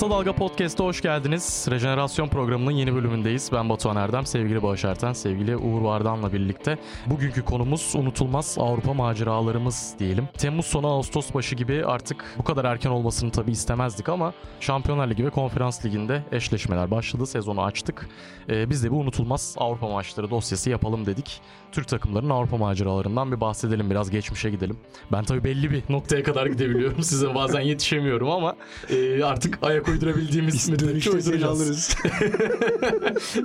[0.00, 1.66] Kısa Dalga Podcast'a hoş geldiniz.
[1.70, 3.50] Rejenerasyon programının yeni bölümündeyiz.
[3.52, 6.78] Ben Batuhan Erdem, sevgili Bağış Erten, sevgili Uğur Vardan'la birlikte.
[7.06, 10.28] Bugünkü konumuz unutulmaz Avrupa maceralarımız diyelim.
[10.38, 15.24] Temmuz sonu Ağustos başı gibi artık bu kadar erken olmasını tabii istemezdik ama Şampiyonlar Ligi
[15.24, 17.26] ve Konferans Ligi'nde eşleşmeler başladı.
[17.26, 18.08] Sezonu açtık.
[18.48, 21.40] Ee, biz de bir unutulmaz Avrupa maçları dosyası yapalım dedik.
[21.72, 23.90] Türk takımlarının Avrupa maceralarından bir bahsedelim.
[23.90, 24.76] Biraz geçmişe gidelim.
[25.12, 27.02] Ben tabii belli bir noktaya kadar gidebiliyorum.
[27.02, 28.56] Size bazen yetişemiyorum ama
[28.90, 31.60] e, artık ayak uydurabildiğimiz müddetçe uyduracağız.
[31.60, 31.96] alırız.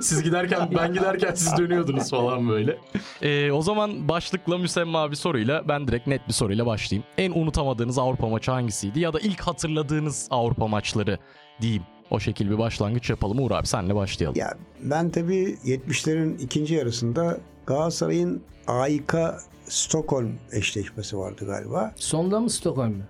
[0.00, 2.78] siz giderken ben giderken siz dönüyordunuz falan böyle.
[3.22, 7.06] E, o zaman başlıkla müsemma bir soruyla ben direkt net bir soruyla başlayayım.
[7.18, 9.00] En unutamadığınız Avrupa maçı hangisiydi?
[9.00, 11.18] Ya da ilk hatırladığınız Avrupa maçları
[11.60, 11.82] diyeyim.
[12.10, 13.40] O şekil bir başlangıç yapalım.
[13.40, 14.38] Uğur abi senle başlayalım.
[14.38, 19.12] Ya ben tabii 70'lerin ikinci yarısında Galatasaray'ın AIK
[19.68, 21.94] Stockholm eşleşmesi vardı galiba.
[21.96, 23.02] Sonda mı Stockholm mu?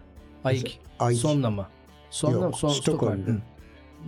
[0.44, 0.68] Ayık.
[0.98, 1.20] Ayık.
[1.20, 1.66] Sonda mı?
[2.17, 2.59] Sonda Yok?
[2.59, 3.36] Son, Stockholm'da.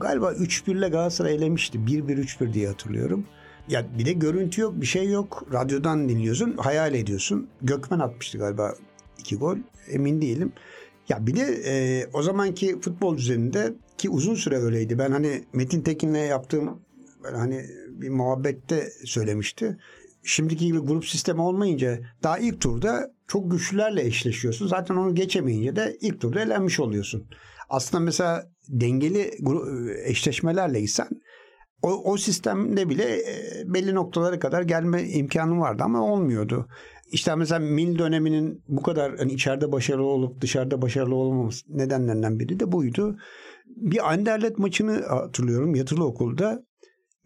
[0.00, 1.78] Galiba 3-1 ile Galatasaray elemişti.
[1.78, 3.26] 1-1-3-1 diye hatırlıyorum.
[3.68, 5.44] Ya bir de görüntü yok, bir şey yok.
[5.52, 7.48] Radyodan dinliyorsun, hayal ediyorsun.
[7.62, 8.74] Gökmen atmıştı galiba
[9.18, 9.56] iki gol.
[9.90, 10.52] Emin değilim.
[11.08, 14.98] Ya bir de e, o zamanki futbol düzeninde ki uzun süre öyleydi.
[14.98, 16.80] Ben hani Metin Tekin'le yaptığım
[17.24, 19.76] böyle hani bir muhabbette söylemişti.
[20.22, 24.66] Şimdiki gibi grup sistemi olmayınca daha ilk turda çok güçlülerle eşleşiyorsun.
[24.66, 27.26] Zaten onu geçemeyince de ilk turda elenmiş oluyorsun.
[27.68, 31.08] Aslında mesela dengeli gru- eşleşmelerle gitsen
[31.82, 36.68] o, o sistemde bile e, belli noktalara kadar gelme imkanı vardı ama olmuyordu.
[37.12, 42.60] İşte mesela Mil döneminin bu kadar hani içeride başarılı olup dışarıda başarılı olmaması nedenlerinden biri
[42.60, 43.16] de buydu.
[43.66, 46.67] Bir Anderlet maçını hatırlıyorum yatılı okulda.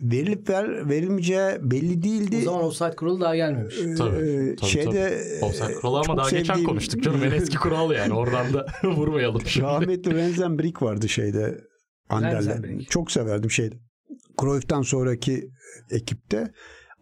[0.03, 2.37] Verilip ver, verilmeyeceği belli değildi.
[2.39, 3.79] O zaman offside kuralı daha gelmemiş.
[3.79, 5.45] Ee, Tabii, tabii, şeyde tabii.
[5.45, 7.23] Offside kuralı ama daha geçen sevdiğim- konuştuk canım.
[7.25, 8.13] En eski kural yani.
[8.13, 9.67] Oradan da vurmayalım şimdi.
[9.67, 11.61] Rahmetli Renzenbrink vardı şeyde.
[12.09, 12.37] Anderlet.
[12.37, 12.91] Renzenbrink.
[12.91, 13.75] Çok severdim şeyde.
[14.41, 15.51] Cruyff'tan sonraki
[15.91, 16.53] ekipte.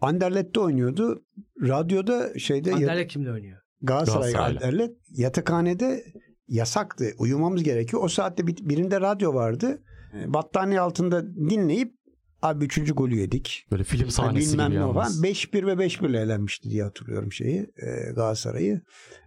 [0.01, 1.23] Anderlet'te oynuyordu.
[1.61, 3.57] Radyoda şeyde ya- Anderle kimle oynuyor?
[3.81, 4.35] Galatasaray.
[4.55, 6.03] Anderlet yatakhanede
[6.47, 7.05] yasaktı.
[7.17, 8.03] Uyumamız gerekiyor.
[8.03, 9.81] O saatte bir- birinde radyo vardı.
[10.25, 11.93] Battaniye altında dinleyip
[12.41, 13.67] abi üçüncü golü yedik.
[13.71, 15.23] Böyle film sahnesi bilmem gibi yalnız.
[15.23, 18.81] 5-1 ve 5-1 ile elenmişti diye hatırlıyorum şeyi e, Galatasaray'ı.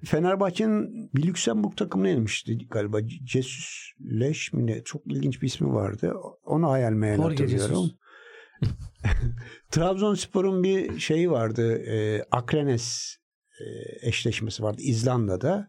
[0.05, 2.99] Fenerbahçe'nin bir Lüksemburg takımını yenmişti galiba.
[3.27, 4.85] Jesus Leş mi ne?
[4.85, 6.15] Çok ilginç bir ismi vardı.
[6.45, 7.91] Onu hayal meyal hatırlıyorum.
[9.71, 11.77] Trabzonspor'un bir şeyi vardı.
[11.77, 13.17] E, Akrenes
[13.61, 13.65] e,
[14.09, 15.69] eşleşmesi vardı İzlanda'da.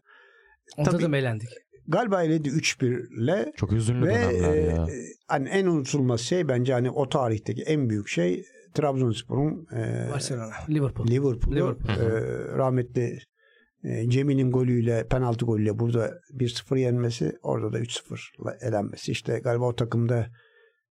[0.76, 1.02] Onda Tabii.
[1.02, 1.48] da mı elendik?
[1.88, 4.82] Galiba eledi 3-1 ile Çok üzünlü ve dönemler ya.
[4.82, 4.86] e,
[5.28, 10.50] hani en unutulmaz şey bence hani o tarihteki en büyük şey Trabzonspor'un e, Barcelona.
[10.68, 11.06] Liverpool.
[11.08, 11.90] Liverpool'u Liverpool.
[11.90, 13.18] e, rahmetli
[13.84, 19.74] e, Cemil'in golüyle penaltı golüyle burada 1-0 yenmesi orada da 3-0 elenmesi işte galiba o
[19.76, 20.26] takımda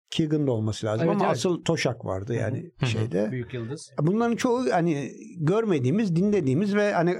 [0.09, 1.35] Keegan'da olması lazım Evet, ama evet.
[1.37, 3.31] asıl Toşak vardı yani şeyde.
[3.31, 3.91] Büyük yıldız.
[4.01, 7.15] Bunların çoğu hani görmediğimiz, dinlediğimiz ve hani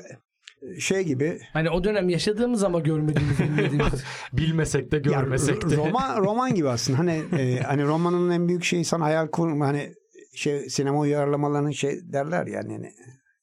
[0.79, 4.03] şey gibi Hani o dönem yaşadığımız ama görmediğimiz, bilmediğimiz.
[4.33, 5.77] Bilmesek de görmesek de.
[5.77, 6.99] roman roman gibi aslında.
[6.99, 9.93] Hani e, hani romanın en büyük şeyi sana hayal kurma hani
[10.35, 12.91] şey sinema uyarlamalarının şey derler yani hani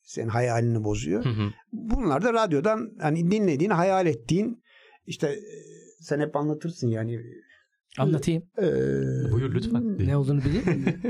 [0.03, 1.25] senin hayalini bozuyor.
[1.25, 1.51] Hı hı.
[1.73, 4.63] Bunlar da radyodan hani dinlediğin, hayal ettiğin
[5.07, 5.41] işte e,
[6.01, 7.21] sen hep anlatırsın yani.
[7.99, 8.43] Anlatayım.
[8.59, 8.65] E,
[9.33, 9.99] Buyur lütfen.
[9.99, 10.85] Ne olduğunu bileyim.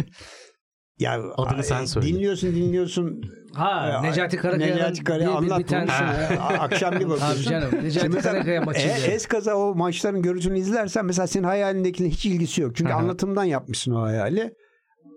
[1.01, 2.07] ya Adını sen e, söyle.
[2.07, 3.23] Dinliyorsun, dinliyorsun.
[3.55, 5.91] Ha E, Necati Karakaya'nın Necati Karakaya bir, bir, anlat bir tane.
[6.31, 7.51] E, Akşam bir Abi bakıyorsun.
[7.51, 8.93] canım Necati Karakaya maçıydı.
[8.93, 12.77] e, eskaza o maçların görüntüsünü izlersen mesela senin hayalindekinin hiç ilgisi yok.
[12.77, 14.55] Çünkü anlatımdan yapmışsın o hayali.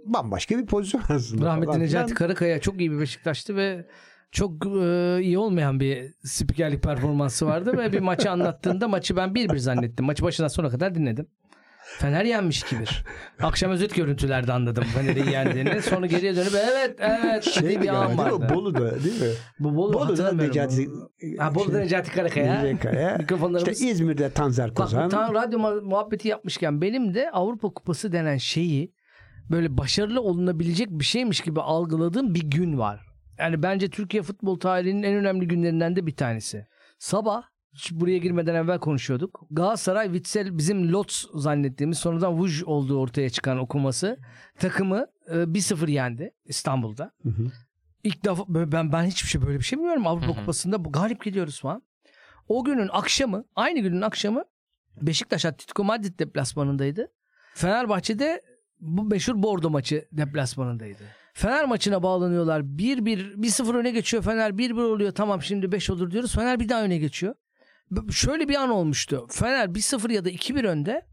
[0.05, 1.45] Bambaşka bir pozisyon aslında.
[1.45, 2.13] Rahmetli falan Necati.
[2.13, 3.87] Karakaya çok iyi bir Beşiktaş'tı ve
[4.31, 9.57] çok e, iyi olmayan bir spikerlik performansı vardı ve bir maçı anlattığında maçı ben 1-1
[9.59, 10.05] zannettim.
[10.05, 11.27] Maçı başından sona kadar dinledim.
[11.99, 12.89] Fener yenmiş 2-1.
[13.41, 15.81] Akşam özet görüntülerde anladım Fener'i yendiğini.
[15.81, 18.43] Sonra geriye dönüp evet evet Şey bir galiba, an değil mi?
[18.43, 18.53] vardı.
[18.55, 19.27] Bolu'da değil mi?
[19.59, 20.31] Bu Bolu Bolu'da.
[20.31, 20.89] Necati
[21.39, 22.61] Ha, Bolu'da Necati Karakaya.
[22.61, 23.15] Necati Kaya.
[23.19, 25.05] Mikrofonlarımız- İşte İzmir'de Tanzer Bak Kozan.
[25.05, 28.93] bu tam radyo mu- muhabbeti yapmışken benim de Avrupa Kupası denen şeyi
[29.51, 33.01] böyle başarılı olunabilecek bir şeymiş gibi algıladığım bir gün var.
[33.39, 36.65] Yani bence Türkiye futbol tarihinin en önemli günlerinden de bir tanesi.
[36.99, 37.43] Sabah
[37.91, 39.45] buraya girmeden evvel konuşuyorduk.
[39.51, 44.17] Galatasaray Witsel bizim Lots zannettiğimiz sonradan Vuj olduğu ortaya çıkan okuması
[44.59, 47.11] takımı e, 1-0 yendi İstanbul'da.
[47.23, 47.51] Hı hı.
[48.03, 50.35] İlk defa ben ben hiçbir şey böyle bir şey bilmiyorum Avrupa Hı hı.
[50.35, 51.83] Kupası'nda bu galip gidiyoruz falan.
[52.47, 54.43] O günün akşamı, aynı günün akşamı
[55.01, 57.11] Beşiktaş Atletico Madrid deplasmanındaydı.
[57.53, 58.41] Fenerbahçe'de
[58.79, 61.03] bu meşhur Bordo maçı deplasmanındaydı.
[61.33, 62.61] Fener maçına bağlanıyorlar.
[62.61, 65.11] 1-1 1-0 öne geçiyor Fener 1-1 oluyor.
[65.11, 66.35] Tamam şimdi 5 olur diyoruz.
[66.35, 67.35] Fener bir daha öne geçiyor.
[68.11, 69.27] Şöyle bir an olmuştu.
[69.29, 71.05] Fener 1-0 ya da 2-1 önde.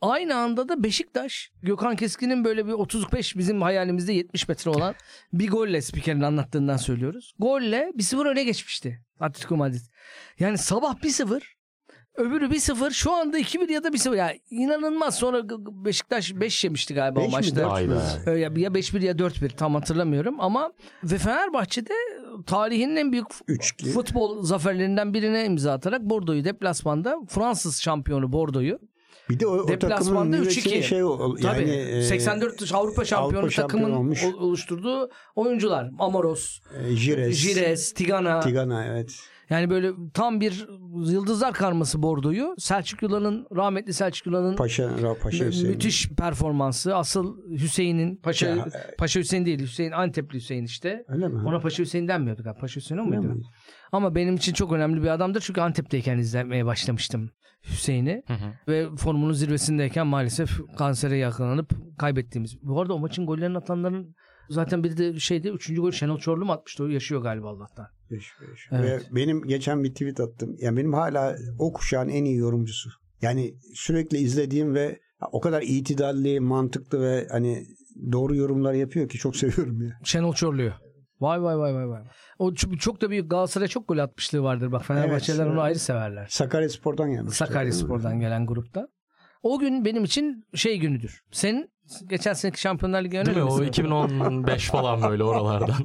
[0.00, 4.94] Aynı anda da Beşiktaş Gökhan Keskin'in böyle bir 35 bizim hayalimizde 70 metre olan
[5.32, 7.34] bir golle spikerin anlattığından söylüyoruz.
[7.38, 9.80] Golle 1-0 öne geçmişti Atletico Madrid.
[10.38, 11.42] Yani sabah 1-0
[12.16, 15.42] öbürü 1-0 şu anda 2-1 ya da 1-0 yani inanılmaz sonra
[15.84, 17.80] Beşiktaş 5 yemişti galiba Beş o mi, maçta.
[18.26, 20.72] Ee, Ya ya 5-1 ya 4-1 tam hatırlamıyorum ama
[21.04, 21.92] ve Fenerbahçe'de
[22.46, 28.78] tarihinin en büyük f- Üç- futbol zaferlerinden birine imza atarak Bordo'yu deplasmanda Fransız şampiyonu Bordo'yu
[29.30, 30.82] Bir de o, o takımın Deplasmanda nüvesini 3-2.
[30.82, 31.60] şey ol- Tabii.
[31.68, 34.24] yani e, 84 Avrupa şampiyonu Avrupa takımın olmuş.
[34.24, 35.90] ol- oluşturduğu oyuncular.
[35.98, 38.40] Amoros, e, Jires, Jires, Tigana.
[38.40, 39.16] Tigana evet.
[39.52, 40.68] Yani böyle tam bir
[41.12, 42.54] yıldızlar karması Bordo'yu.
[42.58, 44.90] Selçuk Yılan'ın rahmetli Selçuk Yılan'ın Paşa
[45.22, 45.70] Paşa mü- Hüseyin.
[45.70, 46.96] müthiş performansı.
[46.96, 48.66] Asıl Hüseyin'in Paşa Ya,
[48.98, 49.58] Paşa Hüseyin değil.
[49.60, 51.04] Hüseyin Antepli Hüseyin işte.
[51.08, 51.42] Öyle mi?
[51.48, 52.60] Ona Paşa Hüseyin denmiyordu galiba.
[52.60, 53.22] Paşa Hüseyin o muydu?
[53.22, 53.42] mi?
[53.92, 55.40] Ama benim için çok önemli bir adamdır.
[55.40, 57.30] Çünkü Antep'teyken izlemeye başlamıştım
[57.70, 58.22] Hüseyin'i.
[58.26, 58.52] Hı hı.
[58.68, 62.62] Ve formunun zirvesindeyken maalesef kansere yakalanıp kaybettiğimiz.
[62.62, 64.14] Bu arada o maçın gollerini atanların
[64.50, 66.84] zaten bir de şeyde üçüncü gol Şenol Çorlu mu atmıştı?
[66.84, 67.86] O yaşıyor galiba Allah'tan.
[68.12, 68.68] Beş, beş.
[68.70, 69.10] Evet.
[69.10, 70.56] Ve benim geçen bir tweet attım.
[70.58, 72.90] Yani benim hala o kuşağın en iyi yorumcusu.
[73.22, 75.00] Yani sürekli izlediğim ve
[75.32, 77.66] o kadar itidalli, mantıklı ve hani
[78.12, 79.98] doğru yorumlar yapıyor ki çok seviyorum ya.
[80.04, 80.72] Şenol Çorlu'yu.
[81.20, 82.02] Vay vay vay vay vay.
[82.38, 84.72] O çok, da büyük Galatasaray'a çok gol atmışlığı vardır.
[84.72, 86.26] Bak Fenerbahçeliler Evet, onu ayrı severler.
[86.30, 87.36] Sakaryaspor'dan gelmiş.
[87.36, 88.88] Sakaryaspor'dan gelen grupta.
[89.42, 91.22] O gün benim için şey günüdür.
[91.30, 91.70] Senin
[92.08, 93.64] geçen seneki Şampiyonlar Ligi önemli O misin?
[93.64, 95.76] 2015 falan böyle oralardan.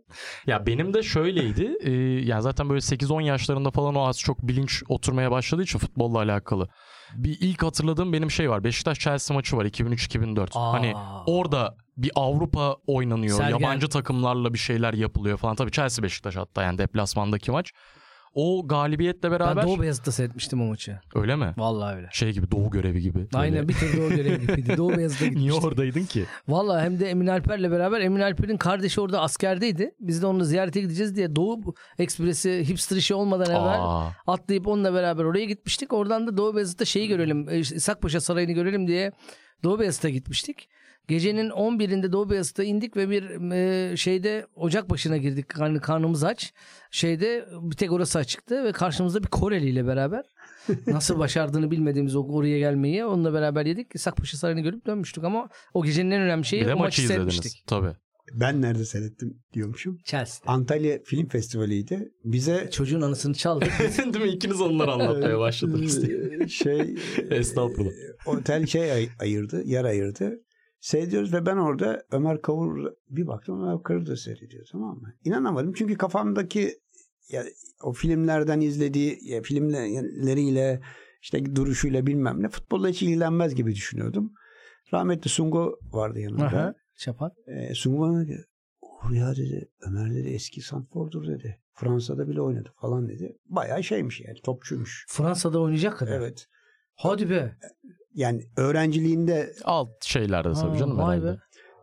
[0.46, 1.76] ya benim de şöyleydi.
[1.80, 1.90] Ee,
[2.24, 6.68] yani zaten böyle 8-10 yaşlarında falan o az çok bilinç oturmaya başladığı için futbolla alakalı.
[7.14, 8.64] Bir ilk hatırladığım benim şey var.
[8.64, 10.48] Beşiktaş Chelsea maçı var 2003-2004.
[10.54, 10.72] Aa.
[10.72, 10.94] Hani
[11.26, 13.36] orada bir Avrupa oynanıyor.
[13.38, 13.58] Sergen.
[13.58, 15.56] Yabancı takımlarla bir şeyler yapılıyor falan.
[15.56, 17.72] Tabii Chelsea Beşiktaş hatta yani deplasmandaki maç.
[18.38, 20.98] O galibiyetle beraber Ben Doğu Beyazıt'ta seyretmiştim o maçı.
[21.14, 21.54] öyle mi?
[21.56, 22.08] Vallahi öyle.
[22.12, 23.26] Şey gibi doğu görevi gibi.
[23.34, 24.76] Aynen bir tek Doğu görevi gibiydi.
[24.76, 25.64] Doğu Beyazıt'ta Niye gitmiştik.
[25.64, 26.24] oradaydın ki?
[26.48, 29.90] Vallahi hem de Emin Alper'le beraber Emin Alper'in kardeşi orada askerdeydi.
[30.00, 34.94] Biz de onunla ziyarete gideceğiz diye Doğu Ekspresi hipster işi olmadan evvel Aa, atlayıp onunla
[34.94, 35.92] beraber oraya gitmiştik.
[35.92, 37.48] Oradan da Doğu Beyazıt'ta şeyi görelim.
[37.48, 39.12] e, İshakpaşa Sarayı'nı görelim diye
[39.64, 40.68] Doğu Beyazıt'a gitmiştik.
[41.08, 45.48] Gecenin 11'inde Doğu Beyazıt'ta indik ve bir e, şeyde ocak başına girdik.
[45.48, 46.52] Karn, karnımız aç.
[46.90, 50.24] Şeyde bir tek orası açıktı ve karşımızda bir Koreli ile beraber
[50.86, 53.94] nasıl başardığını bilmediğimiz o oraya gelmeyi onunla beraber yedik.
[53.94, 57.02] İshakpaşa Sarayı'nı görüp dönmüştük ama o gecenin en önemli şeyi bir de o maçı maçı
[57.02, 57.34] izlediniz.
[57.34, 57.66] seyretmiştik.
[57.66, 57.92] Tabii.
[58.34, 59.98] Ben nerede seyrettim diyormuşum.
[60.04, 60.50] Chelsea'de.
[60.50, 62.08] Antalya Film Festivali'ydi.
[62.24, 63.72] Bize Çocuğun anısını çaldık.
[64.14, 64.30] Değil mi?
[64.30, 66.04] İkiniz onları anlatmaya başladınız.
[66.04, 66.80] Ee, şey
[67.30, 67.90] Estağfurullah.
[67.90, 70.40] e, otel şey ay- ayırdı, yer ayırdı.
[70.80, 75.14] Seyrediyoruz ve ben orada Ömer Kavur bir baktım Ömer Kavur da seyrediyor tamam mı?
[75.24, 76.80] İnanamadım çünkü kafamdaki
[77.28, 77.44] ya,
[77.82, 80.80] o filmlerden izlediği ya, filmleriyle
[81.22, 84.32] işte duruşuyla bilmem ne futbolla hiç ilgilenmez gibi düşünüyordum.
[84.92, 86.44] Rahmetli Sungo vardı yanında.
[86.44, 87.32] Aha, Çapan.
[87.46, 88.44] E, Sungu bana dedi.
[89.12, 89.68] Ya dedi.
[89.80, 91.60] Ömer dedi eski santrfordur dedi.
[91.74, 93.36] Fransa'da bile oynadı falan dedi.
[93.48, 95.06] Bayağı şeymiş yani topçuymuş.
[95.08, 96.12] Fransa'da oynayacak kadar.
[96.12, 96.46] Evet.
[96.94, 97.56] Hadi be.
[98.16, 101.36] Yani öğrenciliğinde Alt şeylerde tabii canım vay herhalde.
[101.36, 101.40] be.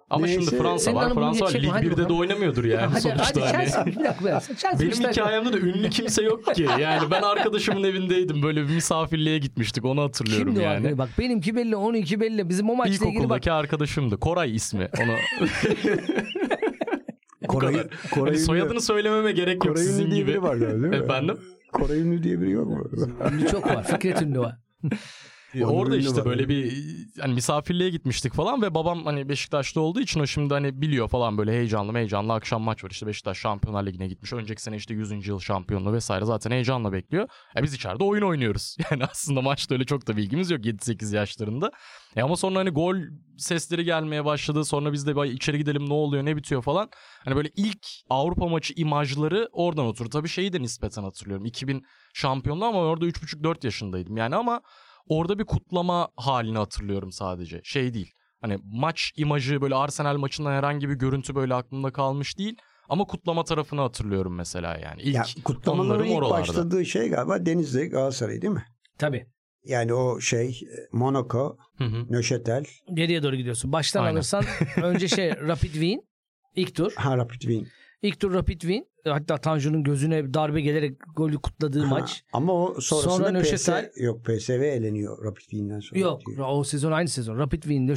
[0.10, 0.42] Ama Neyse.
[0.42, 1.14] şimdi Fransa Senin var.
[1.14, 1.54] Fransa var.
[1.54, 3.26] Lig Hadi 1'de de oynamıyordur yani hadi sonuçta.
[3.28, 3.52] hadi hani.
[3.52, 3.86] Chelsea.
[3.86, 4.56] Bir dakika bir dakika.
[4.56, 6.66] Chelsea Benim hikayemde de ünlü kimse yok ki.
[6.80, 8.44] Yani ben arkadaşımın evindeydim.
[8.44, 9.86] Böyle bir misafirliğe gitmiştik.
[9.86, 10.86] Onu hatırlıyorum Kimdi yani.
[10.86, 10.98] yani?
[10.98, 12.50] Bak benimki belli, onunki belli.
[12.50, 13.48] Bizim o maçla ilgili bak.
[13.48, 14.18] Arkadaşımdı.
[14.20, 14.90] Koray ismi.
[15.04, 15.12] Onu
[17.48, 17.88] Koray.
[18.12, 20.32] Koray hani soyadını söylememe gerek yok Koray sizin ünlü diye gibi.
[20.32, 20.96] biri var galiba değil mi?
[20.96, 21.38] Efendim?
[21.72, 22.90] Koray ünlü diye biri yok mu?
[23.34, 23.84] Ünlü çok var.
[23.84, 24.58] Fikret ünlü var.
[25.56, 26.26] Onur Orada işte var.
[26.26, 26.74] böyle bir
[27.20, 31.38] hani misafirliğe gitmiştik falan ve babam hani Beşiktaş'ta olduğu için o şimdi hani biliyor falan
[31.38, 34.34] böyle heyecanlı heyecanlı akşam maç var işte Beşiktaş Şampiyonlar Ligi'ne gitmiş.
[34.34, 35.28] Önceki sene işte 100.
[35.28, 37.28] yıl şampiyonluğu vesaire zaten heyecanla bekliyor.
[37.58, 38.78] E biz içeride oyun oynuyoruz.
[38.92, 41.72] Yani aslında maçta öyle çok da bilgimiz yok 7-8 yaşlarında.
[42.16, 42.96] E ama sonra hani gol
[43.38, 44.66] sesleri gelmeye başladı.
[44.66, 46.90] Sonra biz de "Vay içeri gidelim ne oluyor ne bitiyor falan.
[47.26, 50.10] Hani böyle ilk Avrupa maçı imajları oradan oturdu.
[50.10, 51.46] Tabii şeyi de nispeten hatırlıyorum.
[51.46, 51.84] 2000
[52.14, 54.18] şampiyonluğu ama orada 3,5-4 yaşındaydım.
[54.18, 54.62] Yani ama
[55.10, 57.62] orada bir kutlama halini hatırlıyorum sadece.
[57.64, 58.12] Şey değil.
[58.42, 62.56] Hani maç imajı böyle Arsenal maçından herhangi bir görüntü böyle aklımda kalmış değil.
[62.90, 65.02] Ama kutlama tarafını hatırlıyorum mesela yani.
[65.02, 66.42] İlk Ya, kutlamaların ilk oralarda.
[66.42, 68.66] başladığı şey galiba Denizli Galatasaray değil mi?
[68.98, 69.26] Tabii.
[69.66, 72.06] Yani o şey e, Monaco, Hı hı.
[72.14, 73.72] Nöşetel, Geriye doğru gidiyorsun.
[73.72, 74.14] Baştan Aynen.
[74.16, 74.44] alırsan
[74.84, 76.02] önce şey Rapid Wien.
[76.56, 76.94] ilk tur.
[76.96, 77.66] ha Rapid Wien.
[78.04, 78.86] İlk tur Rapid Wien.
[79.06, 82.24] Hatta Tanju'nun gözüne darbe gelerek golü kutladığı Ha, maç.
[82.34, 83.92] Ama o sonrasında Sonra PS, Nöşetel.
[83.98, 86.00] yok PSV eleniyor Rapid Wien'den sonra.
[86.00, 86.48] Yok diyor.
[86.50, 87.38] o sezon aynı sezon.
[87.38, 87.88] Rapid Wien,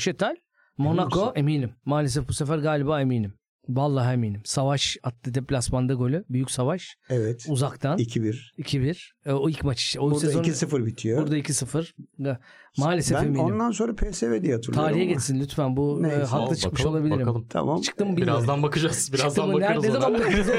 [0.78, 1.70] Emin Monaco eminim.
[1.84, 3.34] Maalesef bu sefer galiba eminim.
[3.68, 4.40] Vallahi eminim.
[4.44, 6.25] Savaş attı deplasmanda golü.
[6.30, 6.96] Büyük savaş.
[7.11, 7.46] Evet.
[7.49, 7.99] Uzaktan.
[7.99, 8.37] 2-1.
[8.58, 9.11] 2-1.
[9.26, 10.00] E, o ilk maç işte.
[10.00, 11.23] O Burada sezon 2-0 bitiyor.
[11.23, 11.92] Burada 2-0.
[12.25, 12.40] Da-
[12.78, 13.40] Maalesef ben eminim.
[13.44, 14.73] ondan sonra PSV diye hatırlıyorum.
[14.73, 15.12] Tarihe ama.
[15.12, 15.76] geçsin lütfen.
[15.76, 16.16] Bu Neyse.
[16.16, 17.20] e, haklı Ol, çıkmış bakalım, olabilirim.
[17.26, 17.46] Bakalım.
[17.50, 17.80] Tamam.
[17.80, 18.35] Çıktı mı bilmiyorum.
[18.42, 19.11] Birazdan bakacağız.
[19.12, 19.52] Birazdan Çıktı mı?
[19.54, 20.00] bakarız Nerede ona.
[20.00, 20.50] zaman bakacağız?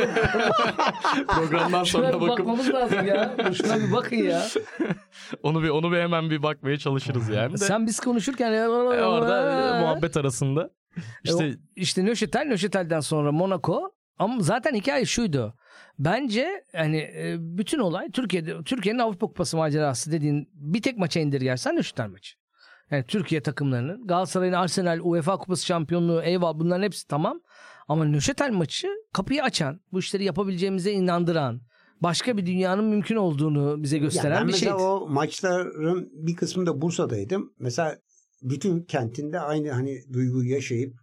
[1.28, 3.36] Programdan sonra bakıp bakmamız lazım ya.
[3.54, 4.46] Şuna bir bakın ya.
[5.44, 7.58] onu bir onu bir hemen bir bakmaya çalışırız yani de.
[7.58, 10.70] Sen biz konuşurken E, orada e, muhabbet arasında
[11.24, 15.54] işte işte işte Nöşetel Nöşetel'den sonra Monaco ama zaten hikaye şuydu.
[16.00, 21.76] Bence hani e, bütün olay Türkiye'de Türkiye'nin Avrupa Kupası macerası dediğin bir tek maça indirgersen
[21.76, 22.36] Nöşetel maçı.
[22.92, 27.42] Yani Türkiye takımlarının Galatasaray'ın Arsenal UEFA Kupası şampiyonluğu eyvallah bunların hepsi tamam.
[27.88, 31.62] Ama Nöşetel maçı kapıyı açan, bu işleri yapabileceğimize inandıran,
[32.02, 34.84] başka bir dünyanın mümkün olduğunu bize Ya gösteren ben bir mesela şeydi.
[34.84, 37.54] o maçların bir kısmında Bursa'daydım.
[37.60, 37.98] Mesela
[38.42, 41.00] bütün kentinde aynı hani duyguyu yaşayıp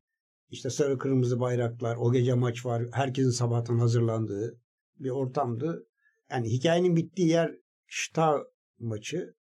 [0.50, 4.60] işte sarı kırmızı bayraklar, o gece maç var, herkesin sabahtan hazırlandığı
[4.98, 5.86] bir ortamdı.
[6.30, 7.54] Yani hikayenin bittiği yer
[7.86, 8.44] Şta
[8.78, 9.34] maçı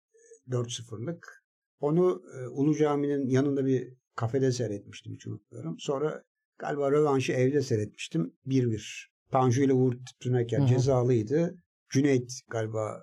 [0.49, 1.45] 4-0'lık.
[1.81, 5.77] Onu e, Ulu Cami'nin yanında bir kafede seyretmiştim hiç unutmuyorum.
[5.79, 6.23] Sonra
[6.59, 9.07] galiba rövanşı evde seyretmiştim 1-1.
[9.31, 10.67] Tanju ile Uğur Tüneker Hı hı.
[10.67, 11.55] cezalıydı.
[11.91, 13.03] Cüneyt galiba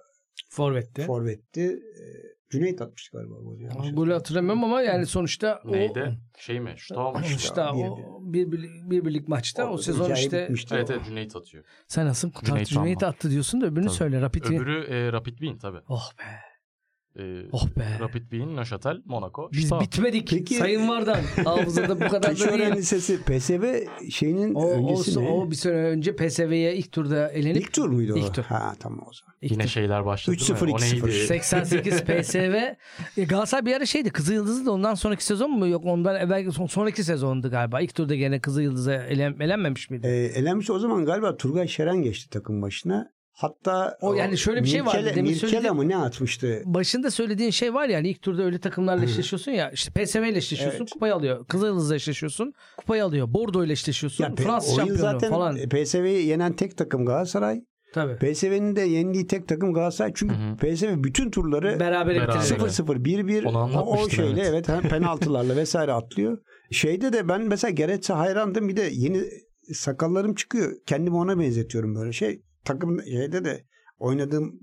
[0.50, 1.06] Forvet'te.
[1.06, 1.62] forvetti.
[1.62, 2.04] E,
[2.50, 3.64] Cüneyt atmıştı galiba golü.
[3.64, 4.64] yanlış Golü hatırlamıyorum.
[4.64, 6.18] ama yani sonuçta o neydi?
[6.38, 6.74] Şey mi?
[6.78, 7.22] Şu tamam mı?
[7.24, 10.94] İşte işte o bir, bir, bir birlik maçta o, Orada sezon işte Evet o.
[10.94, 11.64] evet Cüneyt atıyor.
[11.88, 13.98] sen nasıl Cüneyt Cüneyt, attı diyorsun da öbürünü Tabii.
[13.98, 14.46] söyle Rapid.
[14.46, 15.80] Öbürü e, Rapid Wien tabii.
[15.88, 16.24] Oh be.
[17.20, 17.86] E, Oh be.
[18.00, 19.50] Rapid Wien, Neuchâtel, Monaco.
[19.52, 19.82] Biz Stade.
[19.84, 20.28] bitmedik.
[20.30, 21.20] Peki- Sayın Vardan.
[21.46, 22.72] Hafızada bu kadar da değil.
[22.76, 23.64] Lisesi PSV
[24.12, 25.30] şeyinin O, öncesi o, mi?
[25.30, 28.18] o bir sene önce PSV'ye ilk turda elenip İlk tur muydu o?
[28.18, 28.44] İlk tur.
[28.44, 29.36] Ha tamam o zaman.
[29.42, 29.70] ilk Yine tur.
[29.70, 30.74] şeyler başladı 3-0, değil mi?
[30.74, 31.08] O 2-0.
[31.08, 31.28] neydi?
[31.28, 32.40] 88 PSV.
[33.18, 35.68] E, Galatasaray bir ara şeydi Kızıl Yıldız'ı da ondan sonraki sezon mu?
[35.68, 37.82] Yok ondan evvel son, sonraki sezondu galiba.
[37.82, 40.08] İlk turda gene Kızıl Yıldız'a elen, elenmemiş miydi?
[40.08, 43.12] E, elenmiş o zaman galiba Turgay Şeren geçti takım başına.
[43.40, 46.62] Hatta O yani şöyle bir şey vardı, Mirkele, Mirkele mi ne atmıştı?
[46.66, 50.80] Başında söylediğin şey var yani ilk turda öyle takımlarla eşleşiyorsun ya işte PSV ile eşleşiyorsun
[50.80, 50.92] Evet.
[50.92, 51.46] kupayı alıyor.
[51.48, 53.34] Kızıl Yıldız'la eşleşiyorsun kupayı alıyor.
[53.34, 54.24] Bordo ile eşleşiyorsun.
[54.24, 55.56] Ya, Fransız şampiyonu zaten falan.
[55.56, 57.62] PSV'yi yenen tek takım Galatasaray.
[57.94, 58.34] Tabii.
[58.34, 60.12] PSV'nin de yendiği tek takım Galatasaray.
[60.16, 60.58] Çünkü Hı hı.
[60.58, 62.36] PSV bütün turları Beraber Beraber.
[62.36, 62.60] bitirecek.
[62.60, 64.50] 0-0 1-1 Onu o, şeyle evet.
[64.50, 66.38] evet, hem penaltılarla vesaire atlıyor.
[66.72, 68.70] Şeyde de ben mesela Geretse hayrandım.
[68.70, 69.24] Bir de yeni
[69.74, 70.72] sakallarım çıkıyor.
[70.86, 72.42] Kendimi ona benzetiyorum böyle şey.
[72.66, 73.66] Takım şeyde de
[74.00, 74.60] oynadığım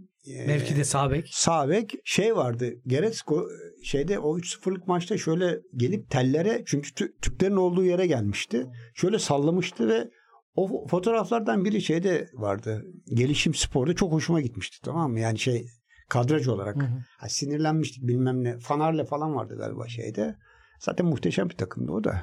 [0.46, 1.28] Mevkide sağ bek.
[1.32, 2.70] sağ bek şey vardı.
[2.86, 3.48] Gerets ko-
[3.84, 8.66] şeyde o 3-0'lık maçta şöyle gelip tellere çünkü Tü- Türklerin olduğu yere gelmişti.
[8.94, 10.10] Şöyle sallamıştı ve
[10.54, 12.84] o fo- fotoğraflardan biri şeyde vardı.
[13.14, 15.20] Gelişim sporda çok hoşuma gitmişti tamam mı?
[15.20, 15.66] Yani şey
[16.08, 16.76] kadraj olarak.
[16.76, 16.98] Hı hı.
[17.18, 18.58] Ha, sinirlenmiştik bilmem ne.
[18.58, 20.36] Fanarle falan vardı galiba şeyde.
[20.80, 22.22] Zaten muhteşem bir takımdı o da.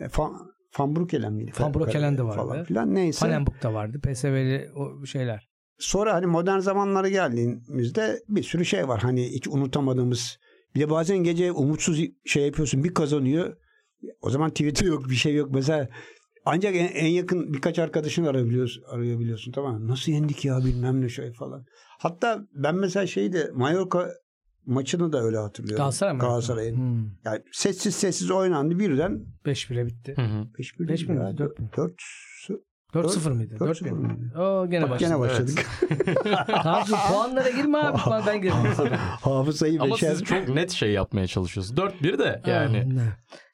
[0.00, 0.88] E, Fan, Van
[1.32, 1.52] miydi?
[1.58, 2.36] Van Broekelen de vardı.
[2.36, 2.94] Falan filan.
[2.94, 3.26] Neyse.
[3.26, 4.00] Panenburg da vardı.
[4.00, 5.48] PSV'li o şeyler.
[5.78, 9.00] Sonra hani modern zamanlara geldiğimizde bir sürü şey var.
[9.00, 10.38] Hani hiç unutamadığımız.
[10.74, 12.84] Bir de bazen gece umutsuz şey yapıyorsun.
[12.84, 13.56] Bir kazanıyor.
[14.20, 15.50] O zaman Twitter yok bir şey yok.
[15.50, 15.88] Mesela
[16.44, 19.52] ancak en, en yakın birkaç arkadaşını arayabiliyorsun, arayabiliyorsun.
[19.52, 19.88] Tamam mı?
[19.88, 21.64] Nasıl yendik ya bilmem ne şey falan.
[21.98, 24.08] Hatta ben mesela şeyde Mallorca
[24.66, 25.76] maçını da öyle hatırlıyorum.
[25.76, 26.20] Galatasaray mı?
[26.20, 26.76] Galatasaray'ın.
[26.76, 27.10] Hmm.
[27.24, 30.14] Yani sessiz sessiz oynandı birden 5-1'e bitti.
[30.16, 30.46] Hı hı.
[30.58, 31.68] 5-1 Beş mi miydi, dört mü?
[31.76, 31.92] 4
[32.94, 33.54] 4-0 mıydı?
[33.54, 34.14] 4-0 4-1 mıydı?
[34.14, 34.38] miydi?
[34.38, 35.08] Oo gene başladı.
[35.10, 35.66] Gene başladık.
[36.88, 38.10] Dur, puanlara girme abi.
[38.10, 38.56] Lan ben girdim.
[39.20, 40.10] Hafızayı Ama beşer.
[40.10, 41.78] siz çok net şey yapmaya çalışıyorsunuz.
[41.78, 42.88] 4-1 de yani.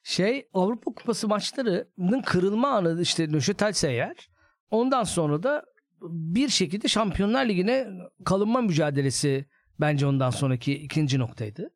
[0.03, 4.29] Şey Avrupa Kupası maçlarının kırılma anı işte Nöşetel eğer.
[4.69, 5.63] Ondan sonra da
[6.09, 7.87] bir şekilde Şampiyonlar Ligi'ne
[8.25, 9.45] kalınma mücadelesi
[9.79, 11.69] bence ondan sonraki ikinci noktaydı.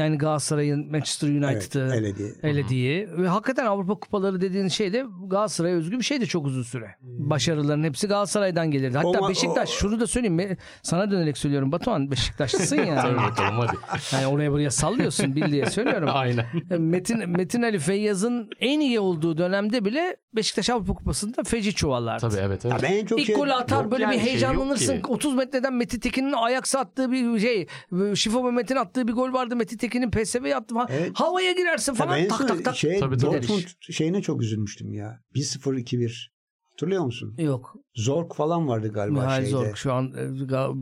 [0.00, 2.34] Yani Galatasaray'ın Manchester Evet, United'ı eledi.
[2.42, 6.94] elediği ve hakikaten Avrupa Kupaları dediğin şey de Galatasaray'a özgü bir şeydi çok uzun süre.
[7.02, 8.96] Başarıların hepsi Galatasaray'dan gelirdi.
[8.96, 10.56] Hatta O Beşiktaş o- şunu da söyleyeyim mi?
[10.82, 12.94] Sana dönerek söylüyorum Batuhan Beşiktaşlısın ya.
[13.02, 13.76] Tabii bakalım hadi.
[14.14, 16.08] Yani oraya buraya sallıyorsun bil diye söylüyorum.
[16.12, 16.46] Aynen.
[16.78, 22.20] Metin Metin Ali Feyyaz'ın en iyi olduğu dönemde bile Beşiktaş Avrupa Kupası'nda feci çuvallardı.
[22.28, 22.82] Tabii evet evet.
[22.82, 23.36] Ya ben en çok İlk şey...
[23.36, 24.96] golü atar yok böyle yani bir şey heyecanlanırsın.
[24.96, 25.06] ki.
[25.08, 27.66] 30 metreden Metin Tekin'in ayak attığı bir şey.
[28.14, 29.56] Şifo Mehmet'in attığı bir gol vardı.
[29.56, 30.88] Metin Tekin'in PSV'ye attı falan.
[30.90, 31.10] Evet.
[31.14, 32.16] Havaya girersin Ya falan.
[32.16, 32.76] ben en tak tak tak.
[32.76, 33.32] Şey, Tabii, tabii.
[33.34, 35.20] Dortmund şeyine çok üzülmüştüm ya.
[35.34, 36.30] 1-0-2-1.
[36.70, 37.34] Hatırlıyor musun?
[37.38, 37.74] Yok.
[37.94, 39.50] Zork falan vardı galiba Mihail şeyde.
[39.50, 40.12] Zorc şu an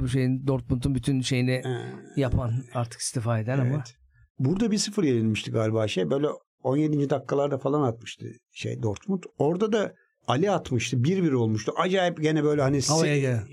[0.05, 3.69] e, şeyin Dortmund'un bütün şeyini Ee, yapan artık istifa eden ama.
[3.69, 3.95] evet.
[4.38, 6.11] Burada 1-0 yenilmişti galiba şey.
[6.11, 6.27] Böyle
[6.62, 7.11] 17.
[7.11, 9.23] dakikalarda falan atmıştı şey Dortmund.
[9.38, 9.95] Orada da
[10.28, 10.97] Ali atmıştı.
[10.97, 11.73] 1-1 olmuştu.
[11.76, 13.47] Acayip gene böyle hani Havaya si- gelen.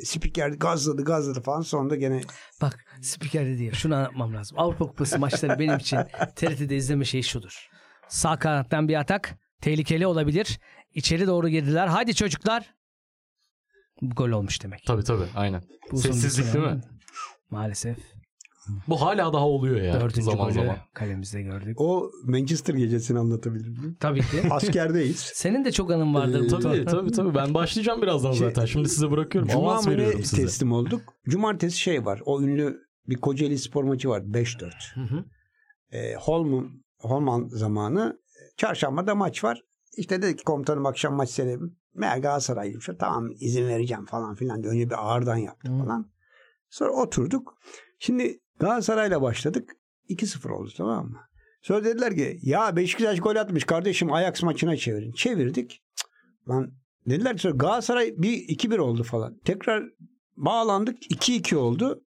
[0.00, 1.60] e, spiker gazladı gazladı falan.
[1.60, 2.20] Sonra gene
[2.62, 4.58] Bak spiker dedi ya şunu anlatmam lazım.
[4.58, 5.98] Avrupa Kupası maçları benim için
[6.36, 7.68] TRT'de izleme şeyi şudur.
[8.08, 9.34] Sağ kanattan bir atak.
[9.62, 10.60] Tehlikeli olabilir.
[10.94, 11.86] İçeri doğru girdiler.
[11.86, 12.74] Hadi çocuklar.
[14.02, 14.84] Gol olmuş demek.
[14.86, 15.62] Tabii tabii aynen.
[15.92, 16.62] Bu uzun bir Sessizlik süre.
[16.62, 16.82] değil mi?
[17.50, 17.96] Maalesef.
[18.88, 20.76] Bu hala daha oluyor ya Dördüncü zaman golü zaman.
[20.94, 21.80] kalemizde gördük.
[21.80, 23.96] O Manchester gecesini anlatabilir miyim?
[24.00, 24.42] Tabii ki.
[24.50, 25.18] Askerdeyiz.
[25.34, 26.44] Senin de çok anın vardır.
[26.44, 26.48] Ee.
[26.48, 27.34] Tabii tabii tabii.
[27.34, 28.64] Ben başlayacağım birazdan Şey, zaten.
[28.64, 29.50] Şimdi size bırakıyorum.
[29.50, 30.42] Cuma mı ne size.
[30.42, 31.00] teslim olduk.
[31.28, 32.22] Cumartesi şey var.
[32.24, 34.20] O ünlü bir Kocaeli spor maçı var.
[34.20, 34.70] 5-4.
[34.94, 35.24] Hı hı.
[35.96, 38.20] E, Holman, Holman zamanı.
[38.56, 39.62] Çarşamba da maç var.
[39.96, 41.76] İşte dedi ki komutanım akşam maç seyredelim.
[41.94, 42.88] Meğer Galatasaraylıymış.
[42.98, 44.64] Tamam izin vereceğim falan filan.
[44.64, 45.78] Önce bir ağırdan yaptı Hı.
[45.78, 46.10] falan.
[46.70, 47.54] Sonra oturduk.
[47.98, 49.76] Şimdi Galatasaray'la başladık.
[50.08, 51.20] 2-0 oldu tamam mı?
[51.62, 55.12] Sonra dediler ki ya Beşiktaş gol atmış kardeşim Ajax maçına çevirin.
[55.12, 55.70] Çevirdik.
[55.70, 55.80] Cık,
[56.48, 56.72] Lan
[57.06, 59.38] dediler ki Galatasaray bir 2-1 oldu falan.
[59.44, 59.84] Tekrar
[60.36, 62.02] bağlandık 2-2 oldu.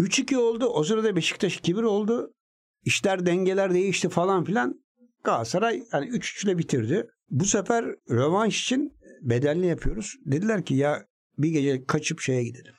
[0.00, 0.66] Cık, 3-2 oldu.
[0.66, 2.34] O sırada Beşiktaş 2-1 oldu.
[2.84, 4.80] İşler dengeler değişti falan filan.
[5.24, 7.06] Galatasaray yani 3-3 ile bitirdi.
[7.30, 8.92] Bu sefer rövanş için
[9.22, 10.14] bedelli yapıyoruz.
[10.26, 11.06] Dediler ki ya
[11.38, 12.74] bir gece kaçıp şeye gidelim.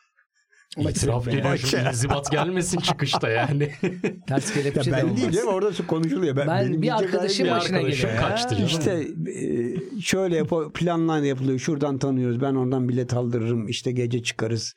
[0.77, 3.71] İtiraf geliyor şimdi inzibat gelmesin çıkışta yani.
[4.27, 5.17] Ters Ya kelepçe de ben olmaz.
[5.33, 6.35] değil orada konuşuluyor.
[6.35, 8.13] Ben, Ben benim bir arkadaşım başına arkadaşım geliyor.
[8.23, 8.29] ya.
[8.29, 8.65] kaçtı canım.
[8.67, 11.59] İşte e, şöyle yap planlar yapılıyor.
[11.59, 12.41] Şuradan tanıyoruz.
[12.41, 13.67] Ben oradan bilet aldırırım.
[13.67, 14.73] İşte gece çıkarız.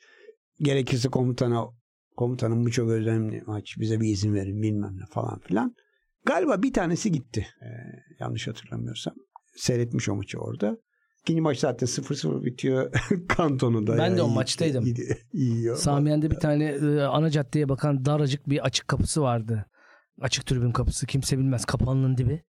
[0.59, 1.65] Gerekirse komutana
[2.17, 3.75] komutanım bu çok önemli maç.
[3.79, 5.75] Bize bir izin verin bilmem ne falan filan.
[6.25, 7.47] Galiba bir tanesi gitti.
[7.61, 7.67] E,
[8.19, 9.13] yanlış hatırlamıyorsam.
[9.55, 10.77] Seyretmiş o maçı orada.
[11.25, 12.91] İkinci maç zaten 0-0 bitiyor.
[13.27, 13.97] Kantonu da.
[13.97, 14.85] Ben de o yani maçtaydım.
[14.85, 15.75] iyi- Yiyor.
[15.77, 19.65] Samiyen'de bir tane e, ana caddeye bakan daracık bir açık kapısı vardı.
[20.21, 21.05] Açık tribün kapısı.
[21.05, 21.65] Kimse bilmez.
[21.65, 22.43] Kapalının dibi.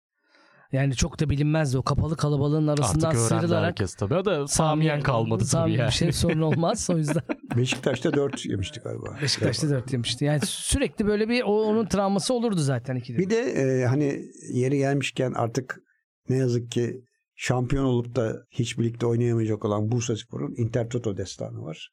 [0.71, 1.77] Yani çok da bilinmezdi.
[1.77, 4.13] O kapalı kalabalığın arasından Artık sıyrılarak herkes tabii.
[4.15, 5.87] O da Samiyen kalmadı tabii yani.
[5.87, 6.89] Bir şey sorun olmaz.
[6.93, 7.23] O yüzden
[7.57, 9.17] Beşiktaş'ta 4 yemişti galiba.
[9.21, 10.25] Beşiktaş'ta dört yemişti.
[10.25, 13.17] Yani sürekli böyle bir o, onun travması olurdu zaten ikide.
[13.17, 14.21] Bir de e, hani
[14.53, 15.79] yeri gelmişken artık
[16.29, 17.01] ne yazık ki
[17.35, 21.91] şampiyon olup da hiç birlikte oynayamayacak olan Bursa Spor'un Intertoto destanı var.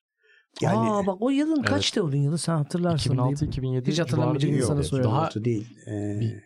[0.61, 1.69] Yani Aa bak o yılın Evet.
[1.69, 3.15] kaçtı onun yılı sen hatırlarsın.
[3.15, 5.13] 2006-2007 Hiç hatırlamayacak civarı insana soruyorum.
[5.13, 5.67] Daha 96 değil.
[5.87, 6.43] E, Bir-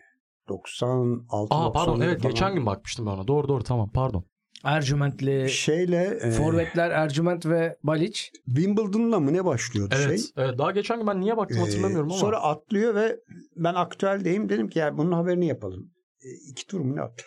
[0.49, 2.31] 96 Aa pardon 97 evet falan.
[2.33, 3.27] geçen gün bakmıştım ben ona.
[3.27, 4.23] Doğru doğru tamam pardon.
[4.63, 8.31] Ercüment'li şeyle e, forvetler Ercüment ve Baliç.
[8.45, 10.29] Wimbledon'la mı ne başlıyordu Evet, şey?
[10.37, 12.19] evet daha geçen gün ben niye baktım E, hatırlamıyorum ama.
[12.19, 13.19] Sonra atlıyor ve
[13.55, 15.91] ben aktüeldeyim dedim ki ya bunun haberini yapalım.
[16.23, 17.23] E, iki tur mu ne attı?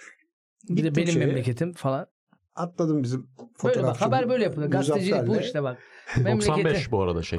[0.68, 2.06] Bir de benim şeye, memleketim falan.
[2.54, 4.70] Atladım bizim Böyle bak fotoğrafçı haber böyle yapılıyor.
[4.70, 5.78] Gazetecilik bu işte bak.
[6.16, 7.38] 95 Memleketi, bu arada şey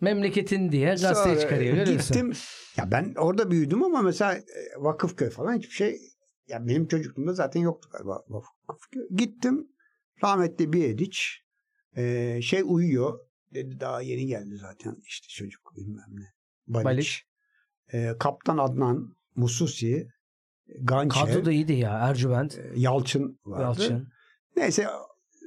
[0.00, 1.76] memleketin diye gazete Sonra çıkarıyor.
[1.76, 2.16] görüyorsun.
[2.16, 2.32] Gittim.
[2.76, 4.44] Ya ben orada büyüdüm ama mesela e,
[4.78, 5.98] Vakıfköy falan hiçbir şey
[6.48, 9.02] ya benim çocukluğumda zaten yoktu galiba Vakıfköy.
[9.16, 9.68] Gittim.
[10.24, 11.42] Rahmetli bir ediç
[11.96, 13.18] e, şey uyuyor.
[13.54, 16.32] Dedi daha yeni geldi zaten işte çocuk bilmem ne.
[16.66, 16.84] Baliç.
[16.84, 17.24] Baliç.
[17.92, 20.08] E, Kaptan Adnan Mususi
[20.80, 21.90] Gançev Kadro da iyiydi ya.
[21.90, 23.62] Ercüment, e, Yalçın vardı.
[23.62, 24.08] Yalçın.
[24.56, 24.86] Neyse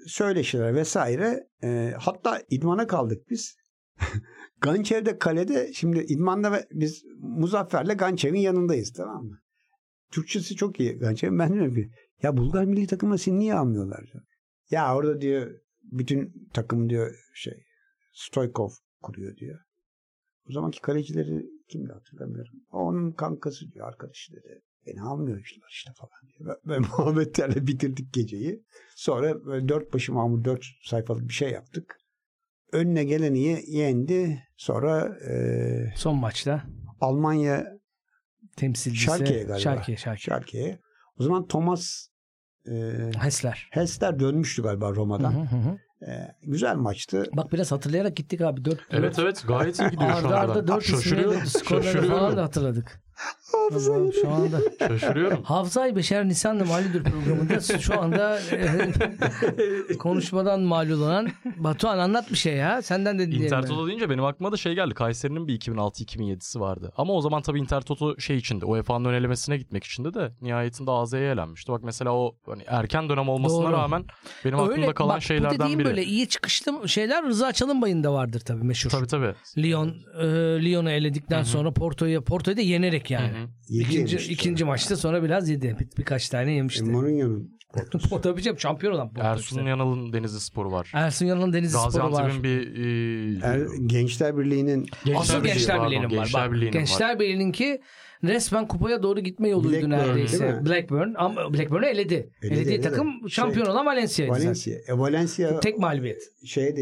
[0.08, 1.48] söyleşiler vesaire.
[1.64, 3.56] E, hatta idmana kaldık biz.
[4.62, 9.40] Gançev'de kalede şimdi idmanda ve biz Muzaffer'le Gançev'in yanındayız tamam mı?
[10.12, 11.40] Türkçesi çok iyi Gançev'in.
[11.40, 11.92] Ben diyorum ki
[12.24, 14.04] ya Bulgar milli takımına seni niye almıyorlar?
[14.14, 14.24] diyor.
[14.70, 15.52] Ya orada diyor
[15.84, 17.64] bütün takım diyor şey
[18.14, 18.70] Stoykov
[19.02, 19.60] kuruyor diyor.
[20.50, 22.54] O zamanki kalecileri kimdi hatırlamıyorum.
[22.72, 24.62] Onun kankası diyor arkadaşı dedi.
[24.88, 26.56] Beni almıyorlar işte falan diyor.
[26.66, 28.64] Ve, muhabbetlerle bitirdik geceyi.
[28.96, 31.98] Sonra böyle dört başı mamur dört sayfalık bir şey yaptık.
[32.72, 34.44] Önüne geleni ye- yendi.
[34.58, 36.64] Sonra e, Son maçta
[37.02, 37.68] Almanya
[38.58, 39.04] temsilcisi.
[39.06, 39.60] Schalke'ye galiba.
[39.60, 40.22] Schalke, Schalke.
[40.22, 40.80] Schalke'ye.
[41.20, 42.08] O zaman Thomas
[42.68, 42.72] e,
[43.22, 43.68] Hessler.
[43.72, 45.32] Hessler dönmüştü galiba Roma'dan.
[45.34, 45.78] hı hı hı.
[46.12, 47.24] E, güzel maçtı.
[47.34, 48.66] Bak biraz hatırlayarak gittik abi.
[48.66, 50.52] 4 Evet evet gayet iyi gidiyor şu Arda anda.
[50.52, 51.44] arda 4 Şaşırıyorum.
[51.44, 53.02] isimle skorları falan da hatırladık.
[53.52, 55.44] Hafıza Allah'ım, Şu anda Şaşırıyorum.
[55.44, 58.40] Hafızay Beşer Nisan'la Malüdür programında şu anda
[59.90, 62.82] e, konuşmadan malul olan Batuhan anlat bir şey ya.
[62.82, 63.46] Senden de dinleyelim.
[63.46, 64.94] Intertoto deyince benim aklıma da şey geldi.
[64.94, 66.94] Kayseri'nin bir 2006-2007'si vardı.
[66.98, 68.66] Ama o zaman tabii Intertoto şey içinde.
[68.66, 71.72] UEFA'nın ön elemesine gitmek içindi de nihayetinde AZ'ye elenmişti.
[71.72, 73.72] Bak mesela o hani erken dönem olmasına Doğru.
[73.72, 74.06] rağmen
[74.46, 75.88] benim aklımda kalan bak, bu şeylerden dediğim biri.
[75.88, 78.90] böyle iyi çıkışlı şeyler Rıza Çalınbay'ın da vardır tabii meşhur.
[78.90, 79.34] Tabii tabii.
[79.58, 80.26] Lyon e,
[80.66, 81.46] Lyon'u eledikten Hı hı.
[81.46, 83.38] sonra Porto'yu Porto'yu da yenerek yani.
[83.38, 83.48] Hı hı.
[83.70, 84.72] Yedi İkinci, ikinci sonra.
[84.72, 85.76] maçta sonra biraz yedi.
[85.80, 86.84] Bir, birkaç tane E, yemişti.
[86.84, 88.16] Mourinho'nun Porto'su.
[88.16, 89.70] o tabii canım şampiyon olan Porto Ersun işte.
[89.70, 90.92] Yanal'ın Denizli Sporu var.
[90.94, 92.10] Ersun Yanal'ın Denizli Sporu var.
[92.10, 92.76] Gaziantep'in bir
[93.44, 96.10] e, Er, Gençler Birliği'nin Asıl Birliği, Gençler Birliği'nin var.
[96.10, 96.72] Gençler Birliği'nin.
[96.72, 97.82] Gençler Birliği'ninki
[98.24, 100.60] resmen kupaya doğru gitme yoluydu Blackburn, neredeyse.
[100.66, 102.14] Blackburn ama Blackburn'u eledi.
[102.14, 102.82] Eledi, Elediği eledi.
[102.90, 104.32] takım şampiyon Şey, olan Valencia'ydı.
[104.32, 104.74] Valencia.
[104.88, 106.22] E, Valencia Tek mağlubiyet.
[106.46, 106.82] şeye de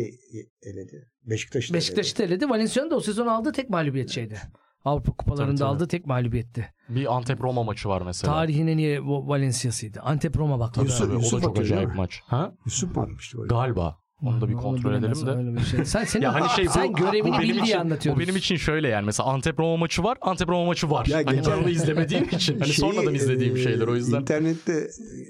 [0.64, 1.08] eledi.
[1.30, 2.50] Beşiktaş'ı da eledi.
[2.50, 4.38] Valencia'nın da o sezon aldığı tek mağlubiyet şeydi.
[4.86, 5.68] Avrupa kupalarında Tabii, tabii.
[5.70, 6.74] aldığı tek mağlubiyetti.
[6.90, 8.34] Bir Antep Roma maçı var mesela.
[8.34, 10.00] Tarihin en iyi Va- Valencia'sıydı.
[10.02, 10.78] Antep Roma bak.
[10.78, 12.22] Yusuf- Tabii, o Yusuf da çok acayip maç.
[12.28, 12.54] Ha?
[12.66, 13.48] Yusuf atmıştı golü?
[13.48, 13.98] Galiba.
[14.22, 15.60] Onu da bir kontrol edelim de.
[15.60, 15.86] bir şey.
[15.86, 18.16] Sen, senin, Ya hani şey bu- sen görevini bu benim bil diye için- anlatıyorsun.
[18.24, 21.06] Bu benim için şöyle yani mesela Antep Roma maçı var, Antep Roma maçı var.
[21.06, 24.22] Ya hani geçen- ben onu izlemediğim için hani Şeyi, sonradan izlediğim e, şeyler o yüzden.
[24.22, 24.88] İnternette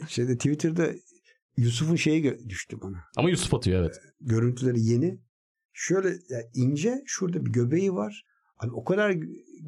[0.08, 0.88] şeyde Twitter'da
[1.58, 2.98] Yusuf'un şeyi düştü bana.
[3.18, 3.96] Ama Yusuf atıyor evet.
[4.22, 5.20] Görüntüleri yeni.
[5.74, 8.24] Şöyle ya ince şurada bir göbeği var.
[8.60, 9.16] Abi o kadar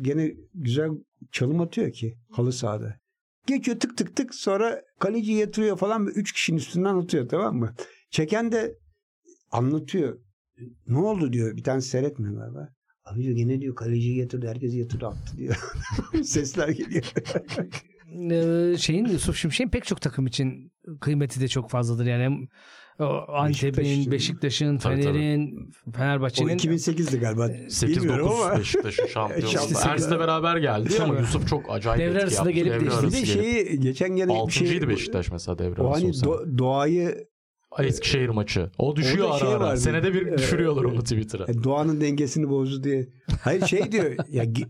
[0.01, 0.89] gene güzel
[1.31, 2.99] çalım atıyor ki halı sahada.
[3.47, 7.75] Geçiyor tık tık tık sonra kaleci yatırıyor falan ve üç kişinin üstünden atıyor tamam mı?
[8.09, 8.75] Çeken de
[9.51, 10.19] anlatıyor.
[10.87, 11.57] Ne oldu diyor.
[11.57, 12.69] Bir tane seyretmiyor galiba.
[13.05, 15.73] Abi diyor gene diyor kaleciyi yatırdı herkesi yatırdı attı diyor.
[16.23, 17.13] Sesler geliyor.
[18.31, 22.05] Ee, şeyin Yusuf Şimşek'in pek çok takım için kıymeti de çok fazladır.
[22.05, 22.47] Yani
[23.27, 27.47] Antep'in, Beşiktaş'ın- Fener'in, o Fenerbahçe'nin 2008'di galiba.
[27.49, 28.59] Bilmiyorum 8-9 ama.
[28.59, 29.51] Beşiktaş'ın şampiyonu.
[29.51, 29.81] Şampiyon.
[29.89, 32.51] Ers'le beraber geldi ama Yusuf çok acayip Devre etki yaptı.
[32.51, 32.81] gelip Devre.
[32.81, 33.27] Bir arası de gelip.
[33.33, 34.87] şeyi geçen gene bir şey.
[34.89, 36.29] Beşiktaş mesela devre O arası hani o sene.
[36.29, 37.27] do- doğayı
[37.79, 38.69] Eskişehir maçı.
[38.77, 39.59] O düşüyor Orada ara şey ara.
[39.59, 39.79] vardı.
[39.81, 41.43] Senede bir düşürüyorlar onu Twitter'a.
[41.51, 43.07] e, doğanın dengesini bozdu diye.
[43.41, 44.67] Hayır şey diyor ya ge-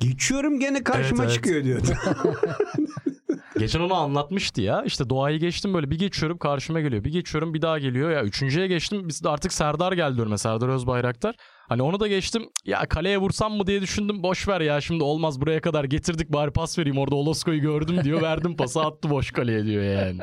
[0.00, 1.34] geçiyorum gene karşıma Evet, evet.
[1.34, 1.80] çıkıyor diyor.
[3.58, 4.82] Geçen onu anlatmıştı ya.
[4.82, 7.04] İşte doğayı geçtim böyle bir geçiyorum karşıma geliyor.
[7.04, 8.10] Bir geçiyorum bir daha geliyor.
[8.10, 9.08] Ya üçüncüye geçtim.
[9.08, 10.38] Biz de artık Serdar geldi önüme.
[10.38, 11.34] Serdar Özbayraktar.
[11.68, 12.42] Hani onu da geçtim.
[12.64, 14.22] Ya kaleye vursam mı diye düşündüm.
[14.22, 16.98] Boş ver ya şimdi olmaz buraya kadar getirdik bari pas vereyim.
[16.98, 18.22] Orada Olosko'yu gördüm diyor.
[18.22, 20.20] Verdim pası attı boş kaleye diyor yani.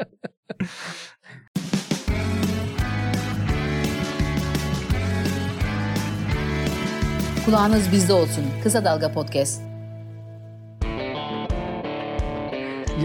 [7.46, 8.44] Kulağınız bizde olsun.
[8.64, 9.71] Kısa Dalga Podcast.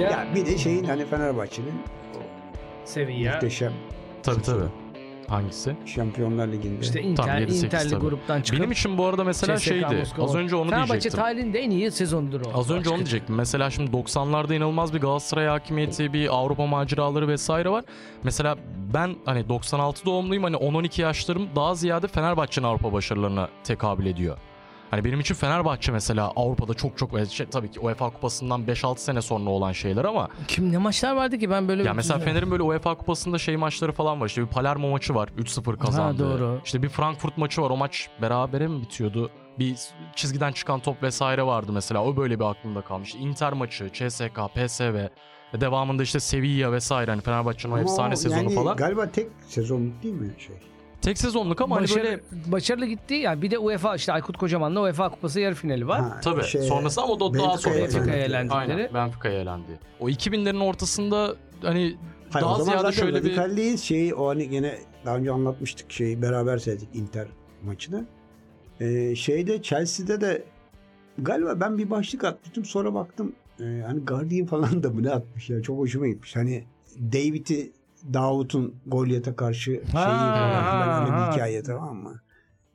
[0.02, 1.74] Ya, ya bir de şeyin hani Fenerbahçe'nin
[2.84, 3.72] Sevilla, muhteşem
[4.22, 4.64] Tabii tabii.
[5.28, 5.76] Hangisi?
[5.86, 6.80] Şampiyonlar Ligi'nde.
[6.80, 8.00] işte Tam Inter, 7-8 Interli tabii.
[8.00, 9.96] gruptan çıkıp Benim için bu arada mesela CSKA şeydi.
[9.96, 10.24] Moskova.
[10.26, 11.20] Az önce onu Fenerbahçe diyecektim.
[11.20, 12.58] tarihinde en iyi sezondur o.
[12.58, 13.34] Az önce onu diyecektim.
[13.34, 17.84] Mesela şimdi 90'larda inanılmaz bir Galatasaray hakimiyeti, bir Avrupa maceraları vesaire var.
[18.22, 18.56] Mesela
[18.94, 24.38] ben hani 96 doğumluyum hani 10-12 yaşlarım daha ziyade Fenerbahçe'nin Avrupa başarılarına tekabül ediyor.
[24.90, 29.22] Hani benim için Fenerbahçe mesela Avrupa'da çok çok şey, tabii ki UEFA Kupası'ndan 5-6 sene
[29.22, 32.62] sonra olan şeyler ama Kim ne maçlar vardı ki ben böyle ya mesela Fener'in böyle
[32.62, 34.26] UEFA Kupası'nda şey maçları falan var.
[34.26, 35.28] İşte bir Palermo maçı var.
[35.38, 36.22] 3-0 kazandı.
[36.22, 36.60] doğru.
[36.64, 37.70] İşte bir Frankfurt maçı var.
[37.70, 39.30] O maç berabere mi bitiyordu?
[39.58, 39.76] Bir
[40.16, 42.04] çizgiden çıkan top vesaire vardı mesela.
[42.04, 43.14] O böyle bir aklımda kalmış.
[43.14, 44.94] Inter maçı, CSK, PSV.
[45.54, 47.10] ve Devamında işte Sevilla vesaire.
[47.10, 48.76] Hani Fenerbahçe'nin efsane o sezonu yani falan.
[48.76, 50.56] Galiba tek sezonluk değil mi şey?
[51.06, 53.14] Tek sezonluk ama hani Başarı, böyle başarılı gitti.
[53.14, 56.00] Yani bir de UEFA işte Aykut Kocaman'la UEFA Kupası yarı finali var.
[56.00, 57.74] Ha, Tabii şey, sonrası ama o da daha sonra.
[57.74, 58.58] Benfica'ya elendikleri.
[58.58, 59.78] Aynen Benfica'ya elendi.
[60.00, 61.96] O 2000'lerin ortasında hani
[62.30, 63.76] Hayır, daha o zaman ziyade şöyle bir değil.
[63.76, 67.26] Şeyi o hani gene daha önce anlatmıştık şeyi beraber seyrettik Inter
[67.62, 68.06] maçını.
[68.80, 70.44] Ee, şeyde Chelsea'de de
[71.18, 75.62] galiba ben bir başlık atmıştım sonra baktım e, hani Guardian falan da ne atmış ya
[75.62, 76.36] çok hoşuma gitmiş.
[76.36, 76.64] Hani
[76.98, 77.72] David'i
[78.12, 81.28] Davut'un Golyat'a karşı şeyi falan filan öyle ha.
[81.28, 82.20] bir hikaye tamam mı?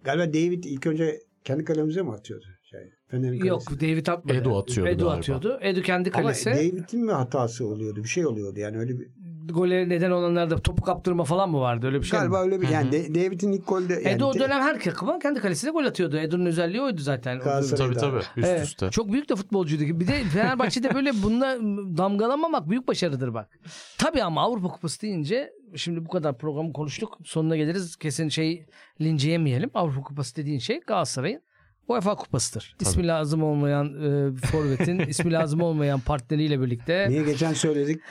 [0.04, 2.46] Galiba David ilk önce kendi kalemize mi atıyordu?
[2.64, 3.72] Şey, Fener'in Yok.
[3.82, 4.38] David atmadı.
[4.38, 5.18] Edu atıyordu Edu galiba.
[5.18, 5.60] atıyordu.
[5.62, 6.50] Edu kendi Ama kalesi.
[6.50, 8.04] David'in mi hatası oluyordu?
[8.04, 9.08] Bir şey oluyordu yani öyle bir
[9.50, 11.86] Gole neden olanlarda topu kaptırma falan mı vardı?
[11.88, 12.44] Öyle bir şey Galiba mi?
[12.46, 15.72] öyle bir yani De- David'in ilk golde yani Edu o dönem her takıma kendi kalesine
[15.72, 16.18] gol atıyordu.
[16.18, 17.40] Edu'nun özelliği oydu zaten.
[17.40, 18.90] Tabii tabii üst Evet, üste.
[18.90, 20.00] Çok büyük de futbolcuydu.
[20.00, 21.58] Bir de Fenerbahçe'de böyle bununla
[21.98, 23.60] damgalamamak büyük başarıdır bak.
[23.98, 27.18] Tabii ama Avrupa Kupası deyince şimdi bu kadar programı konuştuk.
[27.26, 27.96] Sonuna geliriz.
[27.96, 28.66] Kesin şey
[29.02, 29.70] linceyemeyelim.
[29.74, 31.42] Avrupa Kupası dediğin şey Galatasaray'ın
[31.88, 32.76] UEFA Kupası'dır.
[32.80, 38.02] İsmi lazım olmayan e, forvetin, ismi lazım olmayan partneriyle birlikte Niye geçen söyledik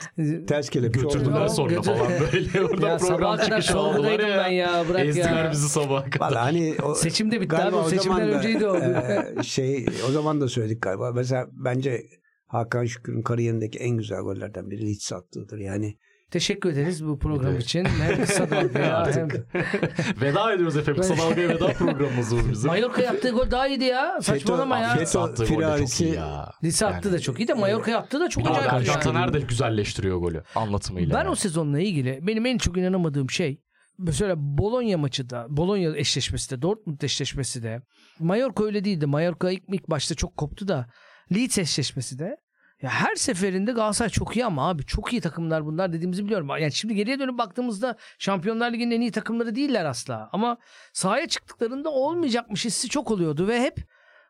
[0.49, 1.13] ters kelepçe oldu.
[1.19, 2.65] Götürdüler Ya, sonra götür- falan böyle.
[2.65, 4.37] Orada ya program çıkışı sorgudaydım ya.
[4.39, 4.85] ben ya.
[4.89, 5.51] Bırak Ezdiler ya.
[5.53, 6.27] bizi sabaha kadar.
[6.31, 7.77] Valla hani o, Seçim de bitti abi.
[7.77, 8.77] O seçimden da, önceydi o.
[8.77, 11.13] e, şey o zaman da söyledik galiba.
[11.13, 12.03] Mesela bence
[12.47, 15.59] Hakan Şükür'ün kariyerindeki en güzel gollerden biri hiç sattığıdır.
[15.59, 15.97] Yani
[16.31, 17.85] Teşekkür ederiz bu program de- için.
[17.85, 19.29] Hem kısa dalgaya hem...
[20.21, 21.03] Veda ediyoruz efendim.
[21.03, 22.71] Kısa Dalga'ya veda programımız bu bizim.
[22.71, 24.21] Mallorca yaptığı gol daha iyiydi ya.
[24.23, 24.97] Saçmalama ya.
[24.97, 26.53] Feto- attığı gol de çok iyi ya.
[26.65, 28.73] Lise attı da çok iyi de Mallorca yaptığı da çok acayip.
[28.73, 29.01] Hakan yani.
[29.01, 31.15] Taner de güzelleştiriyor golü anlatımıyla.
[31.15, 31.31] Ben yani.
[31.31, 33.61] o sezonla ilgili benim en çok inanamadığım şey
[33.99, 37.83] mesela Bologna maçı da Bologna eşleşmesi de Dortmund eşleşmesi de
[38.19, 39.07] Mallorca öyle değildi.
[39.07, 40.87] Mallorca ilk, ilk başta çok koptu da
[41.35, 42.37] Leeds eşleşmesi de
[42.83, 46.49] ya her seferinde Galatasaray çok iyi ama abi çok iyi takımlar bunlar dediğimizi biliyorum.
[46.49, 50.29] Yani şimdi geriye dönüp baktığımızda Şampiyonlar Ligi'nin en iyi takımları değiller asla.
[50.33, 50.59] Ama
[50.93, 53.77] sahaya çıktıklarında olmayacakmış hissi çok oluyordu ve hep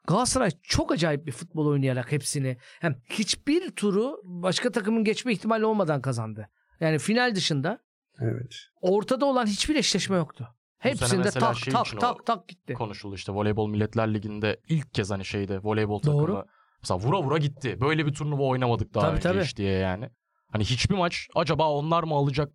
[0.07, 6.03] Galatasaray çok acayip bir futbol oynayarak hepsini hem hiçbir turu başka takımın geçme ihtimali olmadan
[6.03, 6.49] kazandı.
[6.81, 7.79] Yani final dışında
[8.21, 8.55] evet.
[8.81, 10.49] ortada olan hiçbir eşleşme yoktu.
[10.79, 12.75] Hepsinde tak şey tak tak tak gitti.
[12.75, 16.45] konuşuldu işte voleybol milletler liginde ilk kez hani şeyde voleybol Doğru.
[16.83, 17.79] Mesela vura vura gitti.
[17.81, 19.45] Böyle bir turnuva oynamadık daha Tabii, önce tabii.
[19.45, 20.11] hiç diye yani.
[20.53, 22.49] Hani hiçbir maç acaba onlar mı alacak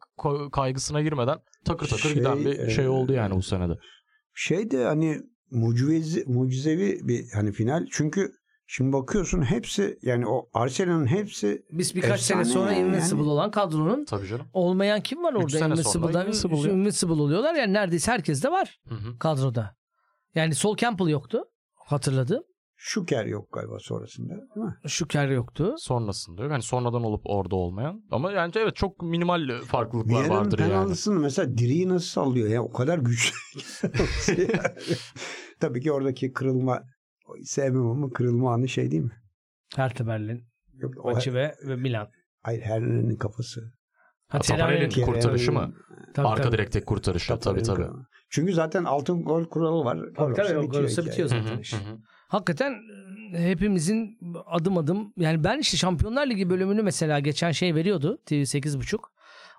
[0.52, 3.74] kaygısına girmeden takır takır Şey, giden bir şey oldu yani bu senede.
[4.34, 7.86] Şey de hani mucize, mucizevi bir hani final.
[7.92, 8.32] Çünkü
[8.68, 12.88] şimdi bakıyorsun hepsi yani o Arsenal'ın hepsi Biz birkaç sene sonra yani.
[12.88, 14.46] Invincible olan kadronun Tabii canım.
[14.54, 15.60] olmayan kim var orada?
[15.60, 16.72] Invincible'dan Invincible.
[16.72, 17.56] Invincible oluyorlar.
[17.56, 19.18] Yani neredeyse herkes de var Hı hı.
[19.20, 19.76] kadroda.
[20.36, 21.44] Yani Sol Campbell yoktu.
[21.76, 22.44] Hatırladım.
[22.88, 24.76] Şuker yok galiba sonrasında değil mi?
[24.88, 25.76] Şüker yoktu.
[25.78, 26.52] Sonrasında yok.
[26.52, 28.02] Hani sonradan olup orada olmayan.
[28.12, 30.70] Ama yani evet çok minimal farklılıklar Vieira'nın vardır yani.
[30.72, 33.36] penaltısını mesela diriyi nasıl sallıyor ya o kadar güçlü.
[35.60, 36.84] Tabii ki oradaki kırılma
[37.44, 39.12] sevmem ama kırılma anı şey değil mi?
[39.76, 40.44] Hertha Berlin
[40.74, 42.08] Yok, o, maçı ve, ve Milan.
[42.44, 43.62] hayır Herner'in kafası.
[44.28, 45.74] Ha, Tafarel'in Terani'nin- kurtarışı mı?
[46.14, 46.58] Tabii, Arka tabii.
[46.58, 47.40] direkteki kurtarışı.
[47.40, 47.88] Tabii tabii.
[48.30, 50.00] Çünkü zaten altın gol kuralı var.
[50.18, 51.08] Tabii tabii o gol olsa hikaye.
[51.08, 51.74] bitiyor zaten iş.
[51.74, 51.98] hı hı.
[52.28, 52.74] Hakikaten
[53.34, 58.34] e, hepimizin adım adım yani ben işte Şampiyonlar Ligi bölümünü mesela geçen şey veriyordu TV
[58.34, 58.98] 8.5.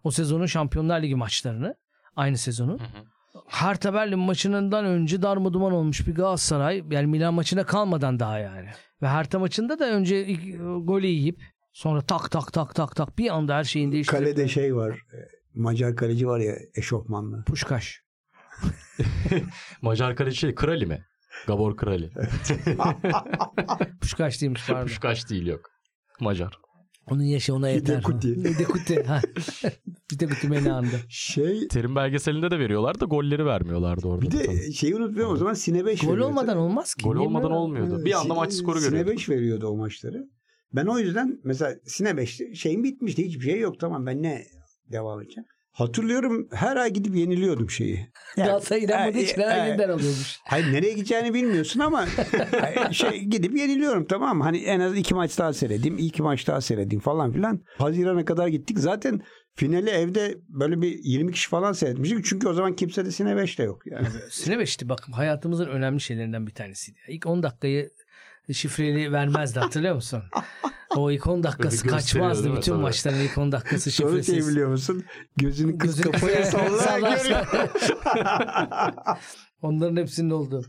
[0.05, 1.75] O sezonun Şampiyonlar Ligi maçlarını
[2.17, 2.79] aynı sezonun.
[2.79, 3.05] Hı hı.
[3.47, 8.69] Hertha Berlin maçından önce darmaduman olmuş bir Galatasaray yani Milan maçına kalmadan daha yani.
[9.03, 10.35] Ve Hertha maçında da önce e,
[10.81, 14.77] golü yiyip sonra tak tak tak tak tak bir anda her şeyin değiştirip Kalede şey
[14.77, 14.93] var.
[14.93, 15.19] e,
[15.55, 17.45] Macar kaleci var ya eşofmanlı.
[17.45, 18.03] Puşkaş.
[19.83, 21.05] Macar kaleci şey, Krali mi?
[21.47, 22.11] Gabor Krali.
[24.01, 24.87] Puşkaş değilmiş pardon.
[24.87, 25.71] Puşkaş değil yok.
[26.21, 26.59] Macar.
[27.11, 27.95] Onun yaşı ona yeter.
[27.95, 28.29] Hidekuti.
[28.37, 29.03] Hidekuti.
[29.07, 29.21] ha.
[30.13, 31.01] Hidekuti beni andı.
[31.09, 34.23] Şey Terim belgeselinde de veriyorlar da golleri vermiyorlardı orada.
[34.23, 34.57] bir da tabii.
[34.57, 36.29] de şeyi unutmuyorum o zaman Sine 5 Gol veriyordu.
[36.29, 37.05] olmadan olmaz ki.
[37.05, 37.59] Gol Niye olmadan böyle?
[37.61, 38.05] olmuyordu.
[38.05, 39.13] Bir anda maç skoru Sine görüyorduk.
[39.15, 40.29] 5 veriyordu o maçları.
[40.73, 43.25] Ben o yüzden mesela Sine 5'te şeyim bitmişti.
[43.27, 44.43] Hiçbir şey yok tamam ben ne
[44.93, 45.47] devam edeceğim.
[45.77, 48.07] Hatırlıyorum her ay gidip yeniliyordum şeyi.
[48.37, 50.39] Yani- Galatasaray inanmadığı için her e, ay yeniden alıyormuş.
[50.45, 52.07] Hayır nereye gideceğini bilmiyorsun ama
[52.93, 54.45] şey gidip yeniliyorum tamam mı?
[54.45, 57.63] Hani en az iki maç daha seyredeyim, iki maç daha seyredeyim falan filan.
[57.79, 58.79] Haziran'a kadar gittik.
[58.79, 59.21] Zaten
[59.55, 62.25] finali evde böyle bir 20 kişi falan seyretmiştik.
[62.25, 64.07] Çünkü o zaman kimse de Sine 5'te yok yani.
[64.31, 66.99] Sine beşti bak hayatımızın önemli şeylerinden bir tanesiydi.
[67.09, 67.91] İlk 10 dakikayı
[68.55, 70.23] şifreli vermezdi hatırlıyor musun?
[70.97, 72.57] O ilk 10 dakikası kaçmazdı.
[72.57, 72.83] Bütün Tabii.
[72.83, 74.49] maçların ilk 10 dakikası şifresiz.
[74.49, 75.05] biliyor musun?
[75.37, 77.47] Gözünü kız Gözünü kafaya sallayarak görüyor.
[79.63, 80.65] Onların hepsinin oldu.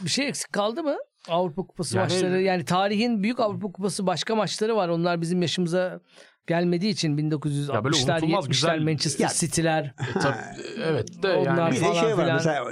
[0.00, 0.96] Bir şey eksik kaldı mı?
[1.28, 4.88] Avrupa Kupası Yani- maçları yani tarihin büyük Avrupa Kupası başka maçları var.
[4.88, 6.00] Onlar bizim yaşımıza
[6.46, 11.76] gelmediği için 1960'lar unutulmaz, 70'ler güzel- Manchester Ya- City'ler E, evet de Onlar yani Bir
[11.80, 12.34] de falan şey var filan.
[12.36, 12.64] mesela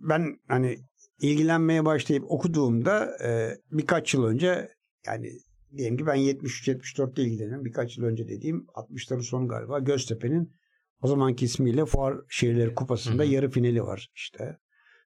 [0.00, 0.76] ben hani
[1.20, 4.68] ilgilenmeye başlayıp okuduğumda e, birkaç yıl önce
[5.06, 5.30] yani
[5.76, 7.64] diyelim ki ben 73-74'te ilgileniyorum.
[7.64, 10.52] Birkaç yıl önce dediğim 60'ların sonu galiba Göztepe'nin
[11.02, 14.56] o zamanki ismiyle Fuar Şehirleri Kupası'nda yarı finali var işte.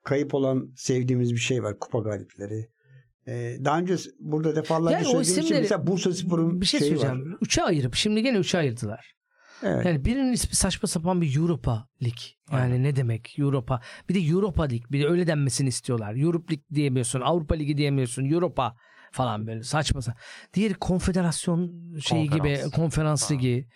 [0.04, 1.78] Kayıp olan sevdiğimiz bir şey var.
[1.78, 2.68] Kupa galipleri.
[3.26, 7.32] E, daha önce burada defalarca Yani söylediğim için isimleri- mesela Bursa Spor'un bir şey söyleyeceğim.
[7.32, 7.38] var.
[7.40, 9.14] Üçe ayırıp şimdi gene üçe ayırdılar.
[9.62, 9.86] Evet.
[9.86, 12.14] Yani birinin ismi saçma sapan bir Europa Lig.
[12.52, 12.82] Yani Aynen.
[12.82, 13.80] ne demek Europa?
[14.08, 14.84] Bir de Europa Lig.
[14.92, 16.14] Bir de öyle denmesini istiyorlar.
[16.16, 17.20] Europe Lig diyemiyorsun.
[17.20, 18.24] Avrupa Ligi diyemiyorsun.
[18.30, 18.76] Europa
[19.12, 20.20] falan böyle saçma sapan.
[20.54, 22.62] Diğeri konfederasyon şeyi Konferans.
[22.64, 23.68] gibi konferans ligi.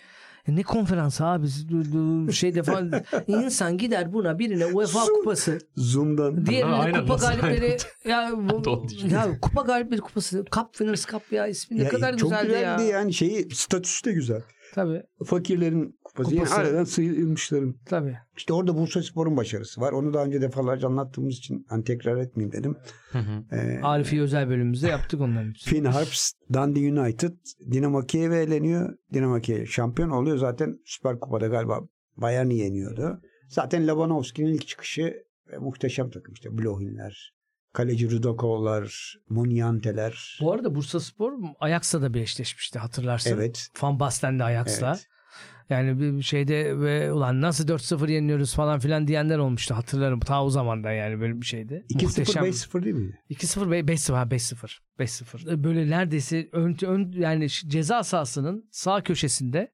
[0.48, 1.46] E Ne konferansı abi?
[2.32, 2.92] Şeyde falan
[3.26, 6.46] insan gider buna birine UEFA kupası, Zoom'dan.
[6.46, 11.46] diğerine Ha, aynen, kupa galipleri ya, bu, ya kupa galipleri kupası, Cup Winners Cup ya
[11.46, 12.74] ismi ne Ya, kadar çok güzeldi ya.
[12.76, 14.42] güzeldi yani şeyi statüsü de güzel.
[14.72, 16.30] Tabii Fakirlerin kupası.
[16.30, 16.54] Kupası.
[16.54, 17.74] Yani aradan sıyrılmışların.
[17.86, 18.18] tabii.
[18.36, 19.92] İşte orada Bursa Spor'un başarısı var.
[19.92, 22.76] Onu daha önce defalarca anlattığımız için hani tekrar etmeyeyim dedim.
[23.12, 23.56] Hı hı.
[23.56, 25.74] Ee, Arifi özel bölümümüzde yaptık onların hepsini.
[25.74, 27.32] Finn Harps, Dundee United,
[27.72, 28.94] Dinamo Kiev'e eleniyor.
[29.12, 30.36] Dinamo Kiev şampiyon oluyor.
[30.36, 31.80] Zaten Süper Kupa'da galiba
[32.16, 33.20] Bayern'i yeniyordu.
[33.48, 35.14] Zaten Labanovski'nin ilk çıkışı
[35.52, 36.58] e, muhteşem takım işte.
[36.58, 37.32] Blohinler,
[37.72, 40.38] kaleci Rudakovlar, Munyanteler.
[40.40, 43.34] Bu arada Bursa Spor Ajax'la da bir eşleşmişti hatırlarsın.
[43.34, 43.68] Evet.
[43.82, 44.88] Van Basten'de Ajax'la.
[44.90, 45.08] Evet.
[45.70, 50.20] Yani bir şeyde ve ulan nasıl 4-0 yeniliyoruz falan filan diyenler olmuştu hatırlarım.
[50.20, 51.84] Ta o zamandan yani böyle bir şeydi.
[51.90, 52.44] 2-0 Muhteşem.
[52.44, 53.18] 5-0 değil mi?
[53.30, 54.78] 2-0 ve 5-0 ha 5-0.
[54.98, 55.64] 5-0.
[55.64, 59.72] Böyle neredeyse ön, ön yani ceza sahasının sağ köşesinde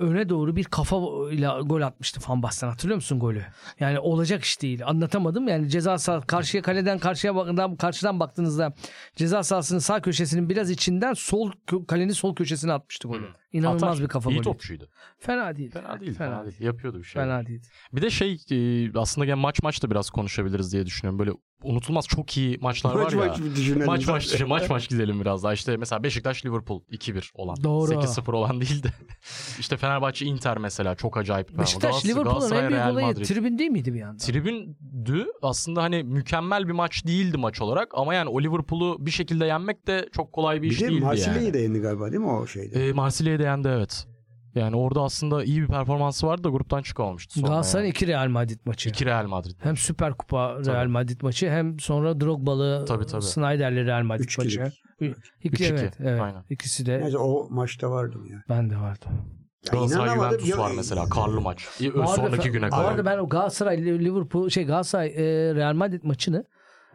[0.00, 0.96] öne doğru bir kafa
[1.30, 2.68] ile gol atmıştı Van Basten.
[2.68, 3.42] Hatırlıyor musun golü?
[3.80, 4.86] Yani olacak iş değil.
[4.86, 5.48] Anlatamadım.
[5.48, 8.72] Yani ceza sahası karşıya kaleden karşıya bakından karşıdan baktığınızda
[9.16, 11.52] ceza sahasının sağ köşesinin biraz içinden sol
[11.88, 13.26] kalenin sol köşesine atmıştı golü.
[13.52, 14.02] İnanılmaz Atar.
[14.04, 14.44] bir kafa İyi golü.
[14.44, 14.88] topçuydu.
[15.18, 15.70] Fena değil.
[15.70, 16.58] Fena değil, Fena fena, değil.
[16.58, 16.66] değil.
[16.66, 17.22] Yapıyordu bir şey.
[17.22, 17.62] Fena değil.
[17.92, 21.18] Bir de şey e, aslında gene maç maç da biraz konuşabiliriz diye düşünüyorum.
[21.18, 21.30] Böyle
[21.64, 23.28] unutulmaz çok iyi maçlar Maç var ya.
[23.28, 23.86] maç düşünelim.
[23.86, 25.52] Maç maç maç maç gidelim biraz daha.
[25.52, 27.56] İşte mesela Beşiktaş Liverpool 2-1 olan.
[27.64, 27.92] Doğru.
[27.92, 28.88] 8-0 olan değil de.
[29.58, 31.58] işte Fenerbahçe Inter mesela çok acayip.
[31.58, 33.24] Beşiktaş Liverpool'un en büyük olayı Madrid.
[33.24, 34.16] tribün değil miydi bir yandan?
[34.18, 39.46] Tribündü aslında hani mükemmel bir maç değildi maç olarak ama yani o Liverpool'u bir şekilde
[39.46, 41.54] yenmek de çok kolay bir Bir iş de değildi Marsilya'yı yani.
[41.54, 42.88] da yendi galiba değil mi o şeyde?
[42.88, 44.06] E, Marsilya'yı da yendi evet.
[44.54, 47.48] Yani orada aslında iyi bir performansı vardı da gruptan çıkamamıştı sonra.
[47.48, 47.90] Galatasaray'ın yani.
[47.92, 48.88] iki Real Madrid maçı.
[48.88, 49.56] İki Real Madrid.
[49.62, 50.88] Hem Süper Kupa Real Tabii.
[50.88, 53.22] Madrid maçı hem sonra Drogba'lı Tabii, tabii.
[53.22, 54.50] Snyder'li Real Madrid Üç maçı.
[54.50, 54.72] kilit.
[55.00, 56.20] Ü- İki, 3-2, evet, evet.
[56.20, 56.44] aynen.
[56.50, 58.42] İkisi de Neyse o maçta vardım ya.
[58.48, 59.04] ben de vardı.
[59.08, 60.14] ya Galatasaray.
[60.14, 61.68] Juventus Ya- var mesela karlı maç.
[61.94, 62.84] Arada Sonraki güne kadar.
[62.84, 66.44] arada ben o Galatasaray Liverpool şey Galatasaray e, Real Madrid maçını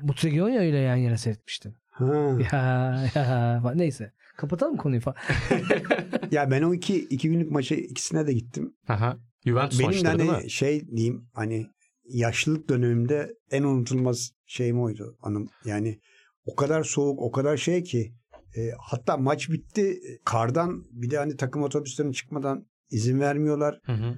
[0.02, 1.76] Butragueño ile yan yana seyretmiştim.
[1.92, 2.06] Ha.
[2.52, 4.12] Ya, ya neyse.
[4.38, 5.18] Kapatalım konuyu falan.
[6.32, 8.76] Ya ben o iki, iki günlük maçı ikisine de gittim.
[8.88, 9.18] Aha.
[9.46, 10.36] Juventus Benim de maçları değil mi?
[10.36, 11.68] hani şey diyeyim hani
[12.06, 15.48] yaşlılık dönemimde en unutulmaz şeyim oydu anım.
[15.66, 16.00] Yani
[16.46, 18.14] o kadar soğuk o kadar şey ki
[18.58, 23.80] e, hatta maç bitti kardan bir de hani takım otobüslerine çıkmadan izin vermiyorlar.
[23.86, 24.16] Hı hı.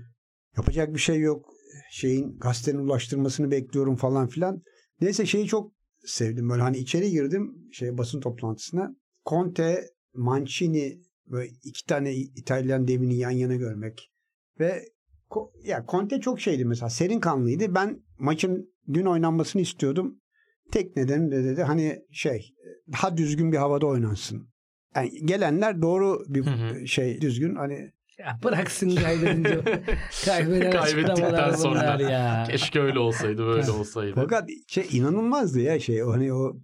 [0.57, 1.45] Yapacak bir şey yok.
[1.91, 4.61] Şeyin gazetenin ulaştırmasını bekliyorum falan filan.
[5.01, 5.71] Neyse şeyi çok
[6.05, 6.49] sevdim.
[6.49, 8.95] Böyle hani içeri girdim şey basın toplantısına.
[9.25, 14.11] Conte, Mancini böyle iki tane İtalyan devini yan yana görmek
[14.59, 14.85] ve
[15.63, 17.75] ya Conte çok şeydi mesela serin kanlıydı.
[17.75, 20.21] Ben maçın dün oynanmasını istiyordum.
[20.71, 22.53] Tek nedeni de dedi hani şey
[22.91, 24.49] daha düzgün bir havada oynansın.
[24.95, 26.87] Yani gelenler doğru bir Hı hı.
[26.87, 29.61] şey düzgün hani Ya bıraksın kaybedince.
[30.25, 32.01] Kaybeden Kaybettikten sonra.
[32.01, 32.47] ya.
[32.49, 34.11] Keşke öyle olsaydı böyle olsaydı.
[34.15, 36.57] Fakat şey inanılmazdı ya şey hani o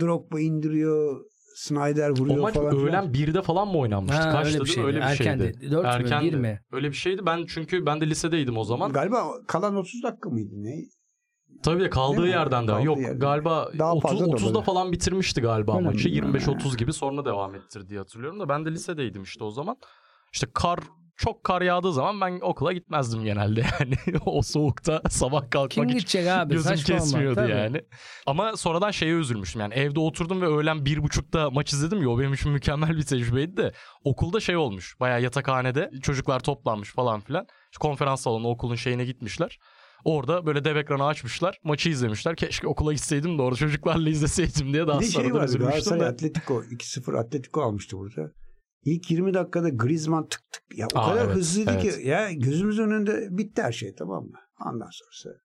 [0.00, 1.24] Drogba indiriyor,
[1.62, 2.76] Snyder o vuruyor maç falan.
[2.76, 4.22] öğlen 1'de falan mı oynanmıştı?
[4.22, 4.68] Ha, Kaçtı öyle bir mi?
[4.68, 4.86] şeydi.
[4.86, 5.42] Öyle bir Erkendi.
[5.44, 5.70] şeydi.
[5.70, 6.26] Dört mü, Erkendi.
[6.32, 6.60] bir mi?
[6.72, 7.26] Öyle bir şeydi.
[7.26, 8.92] Ben çünkü ben de lisedeydim o zaman.
[8.92, 10.74] Galiba kalan 30 dakika mıydı ne?
[11.62, 12.30] Tabii de kaldığı Değil mi?
[12.30, 12.72] yerden de.
[12.72, 13.18] Kaldığı Yok yerden.
[13.18, 14.64] galiba Daha 30, fazla da 30'da olabilir.
[14.64, 16.08] falan bitirmişti galiba Öyle maçı.
[16.08, 16.14] mi?
[16.14, 19.76] 25-30 gibi sonra devam ettir diye hatırlıyorum da ben de lisedeydim işte o zaman.
[20.32, 20.78] İşte kar
[21.16, 23.94] çok kar yağdığı zaman ben okula gitmezdim genelde yani.
[24.26, 26.54] o soğukta sabah kalkmak Kim hiç gidecek abi?
[26.54, 27.04] gözüm Saçmalama.
[27.04, 27.50] kesmiyordu Tabii.
[27.50, 27.80] yani.
[28.26, 32.18] Ama sonradan şeye üzülmüştüm yani evde oturdum ve öğlen bir buçukta maç izledim ya o
[32.18, 33.72] benim için mükemmel bir tecrübeydi de
[34.04, 37.46] okulda şey olmuş bayağı yatakhanede çocuklar toplanmış falan filan
[37.80, 39.58] konferans salonu okulun şeyine gitmişler.
[40.04, 44.86] Orada böyle dev ekranı açmışlar maçı izlemişler keşke okula gitseydim de orada çocuklarla izleseydim diye
[44.86, 46.08] daha Bir de şey vardı üzülmüştüm Galatasaray.
[46.08, 48.30] Atletico 2-0 Atletico almıştı burada.
[48.84, 51.82] İlk 20 dakikada Griezmann tık tık ya o Aa, kadar evet, hızlıydı evet.
[52.00, 54.38] ki ya gözümüzün önünde bitti her şey tamam mı?
[54.66, 55.38] Ondan sonrası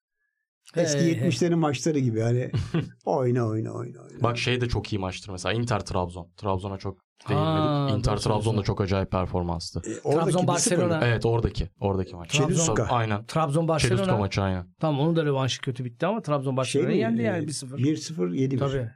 [0.75, 1.29] eski Hey, hey.
[1.29, 2.51] 70'lerin maçları gibi hani
[3.05, 4.23] oyna oyna oyna oyna.
[4.23, 6.31] Bak şey de çok iyi maçtır mesela Inter Trabzon.
[6.37, 6.97] Trabzon'a çok
[7.29, 7.97] değinmedik.
[7.97, 9.81] Inter Trabzon da çok acayip performanstı.
[9.85, 11.07] E, Trabzon, 1-0 Barcelona.
[11.07, 12.37] Evet oradaki oradaki maç.
[12.37, 13.25] Tabii, Aynen.
[13.25, 14.17] Trabzon Barcelona.
[14.17, 14.67] maçı aynen.
[14.79, 17.01] Tamam onun da rövanşı kötü bitti ama Trabzon Şey Barcelona'yı mi?
[17.01, 17.77] yendi yani E, 1-0.
[17.77, 18.91] 1-0 7 Tabii.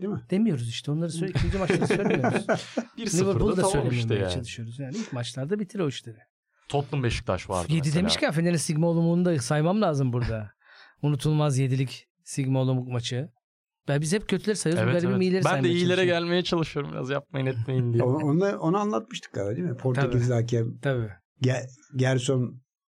[0.00, 0.20] Değil mi?
[0.30, 2.46] Demiyoruz işte onları söyle, ikinci maçları söylemiyoruz.
[2.98, 4.32] 1-0'da Liverpool'u da tamam işte yani.
[4.32, 4.78] çalışıyoruz.
[4.78, 6.16] Yani ilk maçlarda bitir o işleri.
[6.68, 8.00] Tottenham Beşiktaş vardı 7 mesela.
[8.00, 10.50] demişken Fener'in Sigma Olumlu'nu da saymam lazım burada.
[11.02, 13.28] Unutulmaz yedilik Sigma Olumluk maçı.
[13.88, 14.84] Ben biz hep kötüleri sayıyoruz.
[14.84, 15.22] Evet, Evet, evet.
[15.22, 18.02] iyileri Ben de iyilere gelmeye çalışıyorum biraz yapmayın etmeyin diye.
[18.02, 19.76] Onu, onu anlatmıştık galiba değil mi?
[19.76, 21.10] Portekizli hakem Tabii.
[21.42, 22.40] Ge- Gerson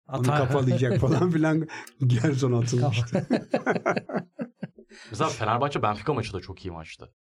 [0.09, 1.67] onu Ata- kafalayacak falan filan
[2.07, 3.27] Gerson atılmıştı.
[5.11, 7.13] Mesela Fenerbahçe Benfica maçı da çok iyi maçtı.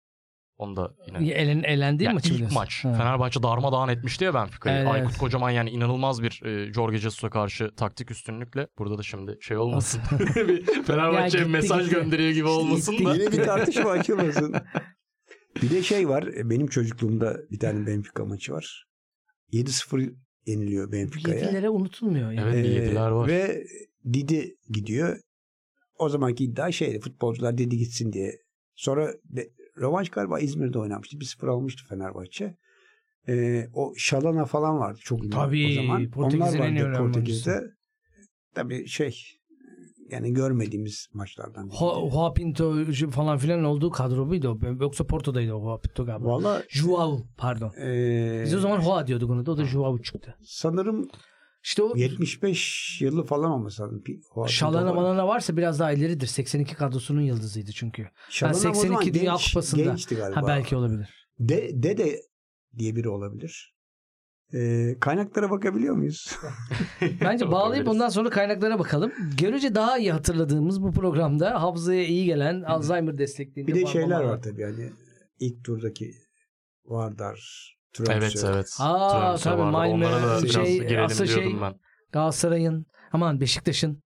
[0.56, 2.58] Onu da yine Elen, elendiği Yani maçı ilk biliyorsun.
[2.58, 2.84] maç.
[2.84, 2.92] Ha.
[2.92, 4.76] Fenerbahçe darmadağın etmişti ya Benfica'yı.
[4.78, 5.20] Evet, Aykut evet.
[5.20, 8.68] Kocaman yani inanılmaz bir e, Jorge Jesus'a karşı taktik üstünlükle.
[8.78, 10.00] Burada da şimdi şey olmasın.
[10.36, 11.94] bir Fenerbahçe'ye gitti, mesaj gitti.
[11.94, 13.14] gönderiyor gibi olmasın Gitti, da.
[13.14, 14.54] Yine bir tartışma açılmasın.
[15.62, 16.24] Bir de şey var.
[16.36, 18.86] Benim çocukluğumda bir tane Benfica maçı var.
[19.52, 20.14] 7-0
[20.46, 21.38] yeniliyor Benfica'ya.
[21.40, 22.32] Yedilere unutulmuyor.
[22.32, 22.50] Yani.
[22.54, 22.64] Evet.
[22.64, 23.28] bir yediler var.
[23.28, 23.64] Ve
[24.12, 25.20] Didi gidiyor.
[25.98, 27.00] O zamanki iddia şeydi.
[27.00, 28.32] Futbolcular Didi gitsin diye.
[28.74, 31.16] Sonra de, rövanş galiba İzmir'de oynamıştı.
[31.16, 32.56] 1-0 almıştı Fenerbahçe.
[33.28, 36.10] Ee, o Şalana falan vardı çok Tabii, o zaman.
[36.10, 37.60] Portekiz'in Onlar vardı Portekiz'de.
[38.54, 39.16] Tabii şey
[40.10, 41.68] yani görmediğimiz maçlardan.
[41.68, 44.58] Joao Pinto falan filan olduğu kadro muydu?
[44.80, 46.28] Yoksa Porto'daydı o Pinto galiba.
[46.28, 47.72] Valla Joao pardon.
[47.80, 50.36] ee, Biz o zaman Joao diyorduk ona da o da Joao çıktı.
[50.42, 51.08] sanırım
[51.64, 54.04] İşte o 75 yılı falan olması lazım.
[54.46, 56.26] Şalana malana varsa biraz daha ileridir.
[56.26, 58.08] 82 kadrosunun yıldızıydı çünkü.
[58.30, 59.82] Şalana o 82 zaman Dünya genç- Kupası'nda.
[59.82, 60.42] Gençti galiba.
[60.42, 61.28] Ha belki olabilir.
[61.38, 62.20] De, Dede
[62.78, 63.74] diye biri olabilir.
[64.54, 66.36] Ee, kaynaklara bakabiliyor muyuz?
[67.20, 69.12] Bence bağlayıp ondan sonra kaynaklara bakalım.
[69.38, 74.20] Görece daha iyi hatırladığımız bu programda hafızaya iyi gelen Alzheimer destekliğinde bir de var şeyler
[74.20, 74.92] var tabii hani
[75.40, 76.14] ilk turdaki
[76.84, 78.12] Vardar, Tromsø.
[78.12, 78.76] Evet evet.
[78.80, 79.72] Aa, Tromsø tabii, vardı.
[79.72, 81.74] Malmö, Onlara da biraz şey, girelim aslında diyordum şey- ben.
[82.12, 84.04] Galatasaray'ın aman Beşiktaş'ın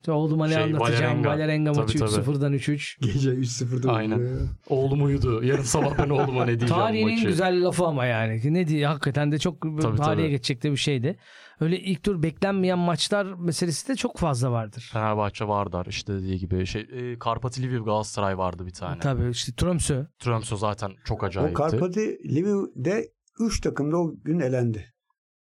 [0.00, 1.02] İşte oğluma ne Şey, anlatacağım.
[1.02, 1.28] Valerenga.
[1.28, 2.10] Valerenga maçı tabii.
[2.10, 2.98] 3-0'dan 3-3.
[3.00, 4.16] Gece 3-0'da Aynen.
[4.16, 4.48] oluyor.
[4.68, 5.44] Oğlum uyudu.
[5.44, 7.26] Yarın sabah ben oğluma ne diyeceğim Tarihin maçı.
[7.26, 8.40] güzel lafı ama yani.
[8.54, 10.30] Ne diye hakikaten de çok tarihe tabii.
[10.30, 11.18] geçecek de bir şeydi.
[11.60, 14.90] Öyle ilk tur beklenmeyen maçlar meselesi de çok fazla vardır.
[14.92, 18.98] Fenerbahçe Vardar işte dediği gibi şey e, Karpati Lviv Galatasaray vardı bir tane.
[18.98, 20.06] Tabii işte Tromsø.
[20.20, 21.54] Tromsø zaten çok O acayipti.
[21.54, 23.08] Karpati Lviv'de
[23.40, 24.92] 3 takım da o gün elendi.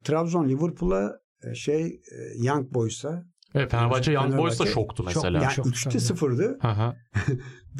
[0.04, 3.24] Trabzon Liverpool'a e, şey e, Young Boys'a
[3.54, 5.42] Evet, Fenerbahçe Young Boys da şoktu çok- mesela.
[5.42, 6.18] yani Çok 3'te tabii.
[6.18, 6.58] 0'dı.
[6.62, 6.94] Hı hı.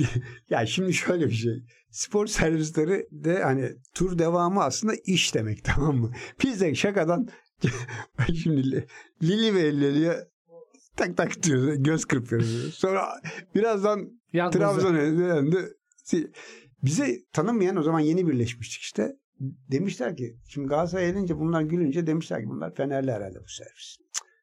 [0.50, 1.64] ya şimdi şöyle bir şey.
[1.90, 6.12] Spor servisleri de hani tur devamı aslında iş demek tamam mı?
[6.44, 7.28] Biz de şakadan
[8.42, 8.86] şimdi Li-
[9.22, 10.16] Lili ve elleriye
[10.96, 11.82] tak tak diyoruz.
[11.82, 12.74] Göz kırpıyoruz.
[12.74, 13.08] Sonra
[13.54, 15.74] birazdan Trabzon'a döndü.
[16.82, 19.12] Bize tanımayan o zaman yeni birleşmiştik işte.
[19.41, 23.97] Demişler ki şimdi Galatasaray elince bunlar gülünce demişler ki bunlar Fenerli herhalde bu servis.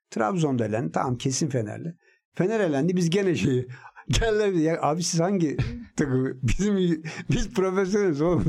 [0.09, 0.91] Trabzon'da elendi.
[0.91, 1.93] Tamam kesin Fenerli.
[2.33, 2.95] Fener elendi.
[2.95, 3.67] Biz gene şeyi
[4.19, 5.57] bize, ya abi siz hangi
[5.95, 6.33] takımı?
[6.43, 8.45] Bizim biz profesyoneliz oğlum.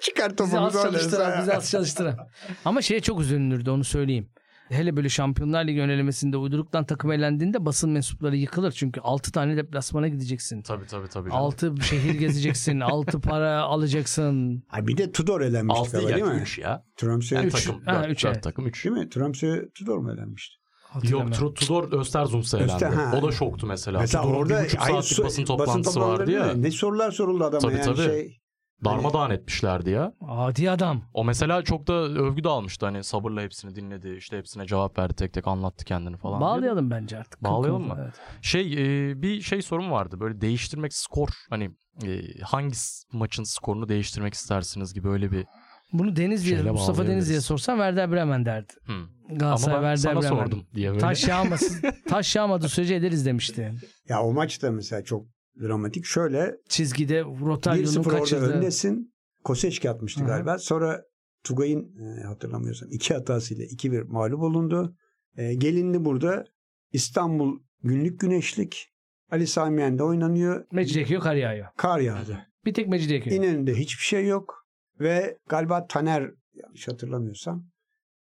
[0.00, 2.16] Çıkar Bizi az topumuzu çalıştıran, bizi az çalıştıran.
[2.64, 4.28] Ama şeye çok üzülünürdü onu söyleyeyim.
[4.68, 8.72] Hele böyle Şampiyonlar Ligi yönelimesinde uyduruktan takım elendiğinde basın mensupları yıkılır.
[8.72, 10.62] Çünkü 6 tane deplasmana gideceksin.
[10.62, 11.30] Tabii tabii tabii.
[11.30, 11.42] canım.
[11.42, 12.80] 6 şehir gezeceksin.
[12.80, 14.62] 6 para alacaksın.
[14.70, 16.42] Ay bir de Tudor elenmişti Altı galiba değil değil mi?
[16.42, 16.84] 3 ya.
[16.96, 17.64] Tromsø Yani Üç.
[17.64, 17.82] takım.
[17.84, 18.42] Ha, 4, üç, evet.
[18.42, 18.84] takım 3.
[18.84, 19.08] değil mi?
[19.08, 20.54] Tromsø Tudor mu elenmişti?
[20.58, 21.48] Yok Hatırlamıyorum.
[21.48, 22.72] Tru- Tudor Österzum'sa elendi.
[22.72, 23.18] Öster- ha.
[23.18, 24.00] O da şoktu mesela.
[24.00, 26.52] Mesela Tudor'un orada bir buçuk Hayır, saatlik so- basın toplantısı vardı ya.
[26.54, 27.96] Ne sorular soruldu adama Tabii, yani tabii.
[27.96, 28.38] şey.
[28.84, 30.12] Darmadağın etmişlerdi ya.
[30.28, 31.02] Adi adam.
[31.14, 32.86] O mesela çok da övgü de almıştı.
[32.86, 34.14] Hani sabırla hepsini dinledi.
[34.18, 35.14] işte hepsine cevap verdi.
[35.14, 36.40] Tek tek anlattı kendini falan.
[36.40, 36.50] diye.
[36.50, 37.44] Bağlayalım bence artık.
[37.44, 37.96] Bağlayalım mı?
[38.02, 38.14] Evet.
[38.42, 38.72] Şey
[39.10, 40.20] e, bir şey sorum vardı.
[40.20, 41.28] Böyle değiştirmek skor.
[41.50, 41.70] Hani
[42.06, 42.74] e, hangi
[43.12, 45.46] maçın skorunu değiştirmek istersiniz gibi öyle bir.
[45.92, 47.16] Bunu Denizli'ye, Şeyle Mustafa bağlayabiliriz.
[47.16, 48.72] Denizli'ye sorsan Werder Bremen derdi.
[48.84, 48.94] Hmm.
[48.96, 50.44] Ama Galatasaray ben Werder sana Bremen.
[50.44, 51.00] sordum diye böyle.
[51.00, 51.90] Taş yağmasın.
[52.08, 53.74] taş yağmadığı sürece ederiz demişti.
[54.08, 55.26] Ya o maç da mesela çok
[55.60, 56.04] dramatik.
[56.04, 58.52] Şöyle Çizgide 1-0 Rotaryon'un orada kaçırdığı.
[58.52, 59.14] öndesin.
[59.44, 60.28] Koseçki atmıştı Hı hı.
[60.28, 60.58] galiba.
[60.58, 61.04] Sonra
[61.44, 64.96] Tugay'ın e, hatırlamıyorsam iki hatasıyla 2-1 mağlup olundu.
[65.36, 66.44] E, gelinli burada
[66.92, 68.88] İstanbul günlük güneşlik.
[69.30, 70.64] Ali Samiyen'de oynanıyor.
[70.72, 71.66] Mecidiyeköy kar yağıyor.
[71.76, 72.46] Kar yağdı.
[72.64, 73.36] Bir tek Mecidiyeköy.
[73.36, 74.66] İnönü'nde hiçbir şey yok.
[75.00, 77.66] Ve galiba Taner yanlış hatırlamıyorsam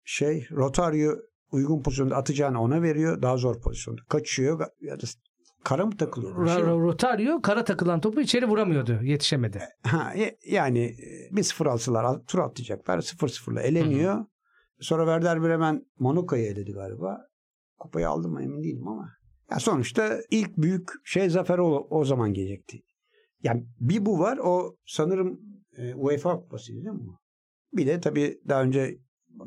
[0.04, 1.16] şey Rotario
[1.52, 3.22] uygun pozisyonda atacağını ona veriyor.
[3.22, 4.02] Daha zor pozisyonda.
[4.10, 5.06] Kaçıyor ya da
[5.68, 6.48] kara mı takılıyor?
[6.48, 9.00] Şey- Rotario kara takılan topu içeri vuramıyordu.
[9.04, 9.60] Yetişemedi.
[9.84, 12.98] Ha, y- yani e, bir sıfır alsalar al- tur atlayacaklar.
[12.98, 14.26] 0-0'la eleniyor.
[14.80, 17.18] Sonra Werder Bremen Monaco'yu eledi galiba.
[17.80, 19.10] Kupayı aldı mı emin değilim ama.
[19.52, 22.82] Ya sonuçta ilk büyük şey zafer o, o zaman gelecekti.
[23.44, 24.38] Yani bir bu var.
[24.38, 25.40] O sanırım
[25.78, 27.18] e, UEFA kupasıydı değil mi?
[27.74, 28.98] Bir de tabii daha önce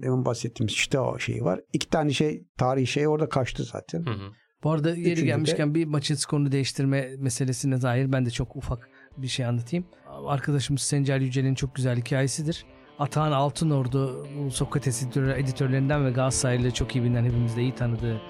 [0.02, 1.60] demin bahsettiğimiz işte o şey var.
[1.72, 4.06] İki tane şey tarihi şey orada kaçtı zaten.
[4.06, 4.30] Hı hı.
[4.64, 8.56] Bu arada yeri Üçüncü de- gelmişken bir maçın skorunu değiştirme meselesine dair ben de çok
[8.56, 9.84] ufak bir şey anlatayım.
[10.26, 12.64] Arkadaşımız Sencer Yücel'in çok güzel hikayesidir.
[12.98, 18.20] Atahan Altınordu Sokrates editör- editörlerinden ve Galatasaray'la çok iyi bilinen hepimiz de iyi tanıdığı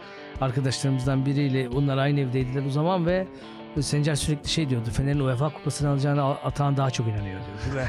[0.40, 3.26] arkadaşlarımızdan biriyle bunlar aynı evdeydiler o zaman ve
[3.80, 4.88] Sencer sürekli şey diyordu.
[4.92, 7.88] Fener'in UEFA kupasını alacağına Atahan daha çok inanıyor diyordu.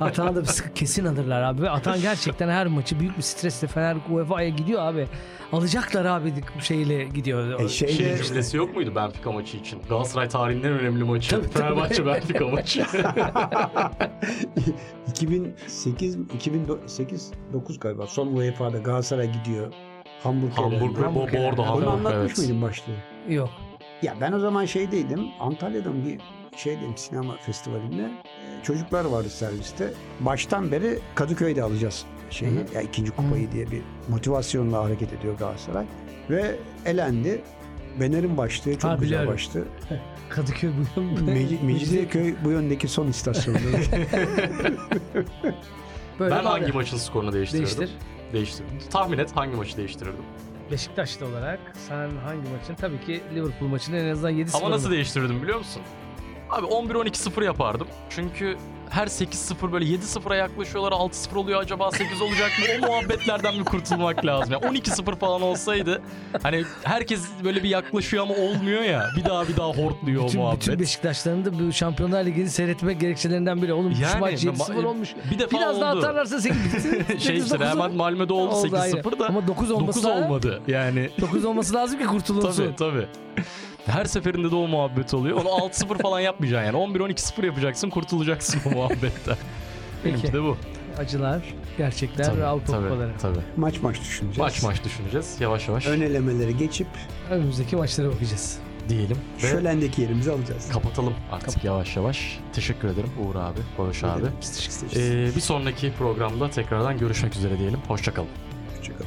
[0.00, 0.42] Atahan da
[0.74, 1.62] kesin alırlar abi.
[1.62, 5.06] Ve Atahan gerçekten her maçı büyük bir stresle Fener UEFA'ya gidiyor abi.
[5.52, 7.60] Alacaklar abi bu şeyle gidiyor.
[7.60, 9.82] E, şey Şey de- cümlesi yok muydu Benfica maçı için?
[9.88, 11.30] Galatasaray tarihinin en önemli maçı.
[11.30, 11.52] Tabii, tabii.
[11.62, 12.84] Fenerbahçe Benfica maçı.
[15.08, 19.72] 2008 2008 9 galiba son UEFA'da Galatasaray gidiyor.
[20.22, 21.86] Hamburg Hamburg ve Bordo Onu Hamburg.
[21.88, 22.38] anlatmış Evet.
[22.38, 22.92] mıydım başlığı?
[23.28, 23.50] Yok.
[24.02, 25.26] Ya ben o zaman şeydeydim.
[25.40, 26.20] Antalya'da bir
[26.56, 28.02] şeydeyim sinema festivalinde.
[28.02, 29.92] Ee, Çocuklar vardı serviste.
[30.20, 32.50] Baştan beri Kadıköy'de alacağız şeyi.
[32.52, 35.84] Hı Ya ikinci kupayı diye bir motivasyonla hareket ediyor Galatasaray.
[36.30, 37.42] Ve elendi.
[38.00, 39.32] Bener'in başlığı çok Ha, güzel biliyorum.
[39.32, 39.64] başlığı.
[40.28, 41.00] Kadıköy bu.
[41.30, 43.60] Meci- Mecidiyeköy bu yöndeki son istasyonda.
[46.18, 47.78] Böyle ben hangi maçın skorunu değiştirirdim?
[47.78, 47.96] Değiştir.
[48.32, 48.78] Değiştirdim.
[48.90, 50.22] Tahmin et hangi maçı değiştirirdim?
[50.70, 51.58] Beşiktaşlı olarak
[51.88, 52.74] sen hangi maçın?
[52.74, 55.82] Tabii ki Liverpool maçını en azından 7 Ama nasıl değiştirirdim biliyor musun?
[56.50, 57.86] Abi 11-12-0 yapardım.
[58.10, 58.56] Çünkü
[58.90, 62.64] her 8-0 böyle 7-0'a yaklaşıyorlar 6-0 oluyor acaba 8 olacak mı?
[62.86, 64.52] O muhabbetlerden bir kurtulmak lazım.
[64.62, 66.02] Yani 12-0 falan olsaydı
[66.42, 69.08] hani herkes böyle bir yaklaşıyor ama olmuyor ya.
[69.16, 70.60] Bir daha bir daha hortluyor o bütün, muhabbet.
[70.60, 73.72] bütün Beşiktaşların da bu Şampiyonlar Ligi'ni seyretmek gerekçelerinden biri.
[73.72, 75.14] Oğlum Yani, şu maç 7-0 ama- olmuş.
[75.30, 75.98] bir defa Biraz daha oldu.
[75.98, 76.58] atarlarsa 8
[77.24, 80.62] şey işte hemen Malmö'de oldu, 8-0 da Ama 9 olması 9 olmadı.
[80.68, 82.74] Yani 9 olması lazım ki kurtulunsun.
[82.76, 83.06] tabii tabii.
[83.86, 85.36] Her seferinde de o muhabbet oluyor.
[85.40, 86.92] Onu 6-0 falan yapmayacaksın yani.
[86.98, 89.36] 11-12-0 yapacaksın kurtulacaksın o muhabbetten.
[90.04, 90.32] Benimki Peki.
[90.34, 90.56] de bu.
[90.98, 91.42] acılar,
[91.78, 93.12] gerçekler Tabii, ve Avrupa tabii, kupaları.
[93.22, 93.38] tabii.
[93.56, 94.38] Maç maç düşüneceğiz.
[94.38, 96.86] Maç maç düşüneceğiz yavaş yavaş Ön elemeleri geçip
[97.30, 98.58] Önümüzdeki maçlara bakacağız.
[98.88, 100.68] diyelim ve şölendeki yerimizi alacağız.
[100.72, 102.38] kapatalım artık yavaş yavaş.
[102.52, 104.22] Teşekkür ederim Uğur abi, Bağış abi.
[104.40, 105.00] Biz teşekkür.
[105.00, 107.78] Ee, bir sonraki programda tekrardan görüşmek üzere diyelim.
[107.88, 108.28] Hoşçakalın.
[108.78, 109.06] Hoşçakalın.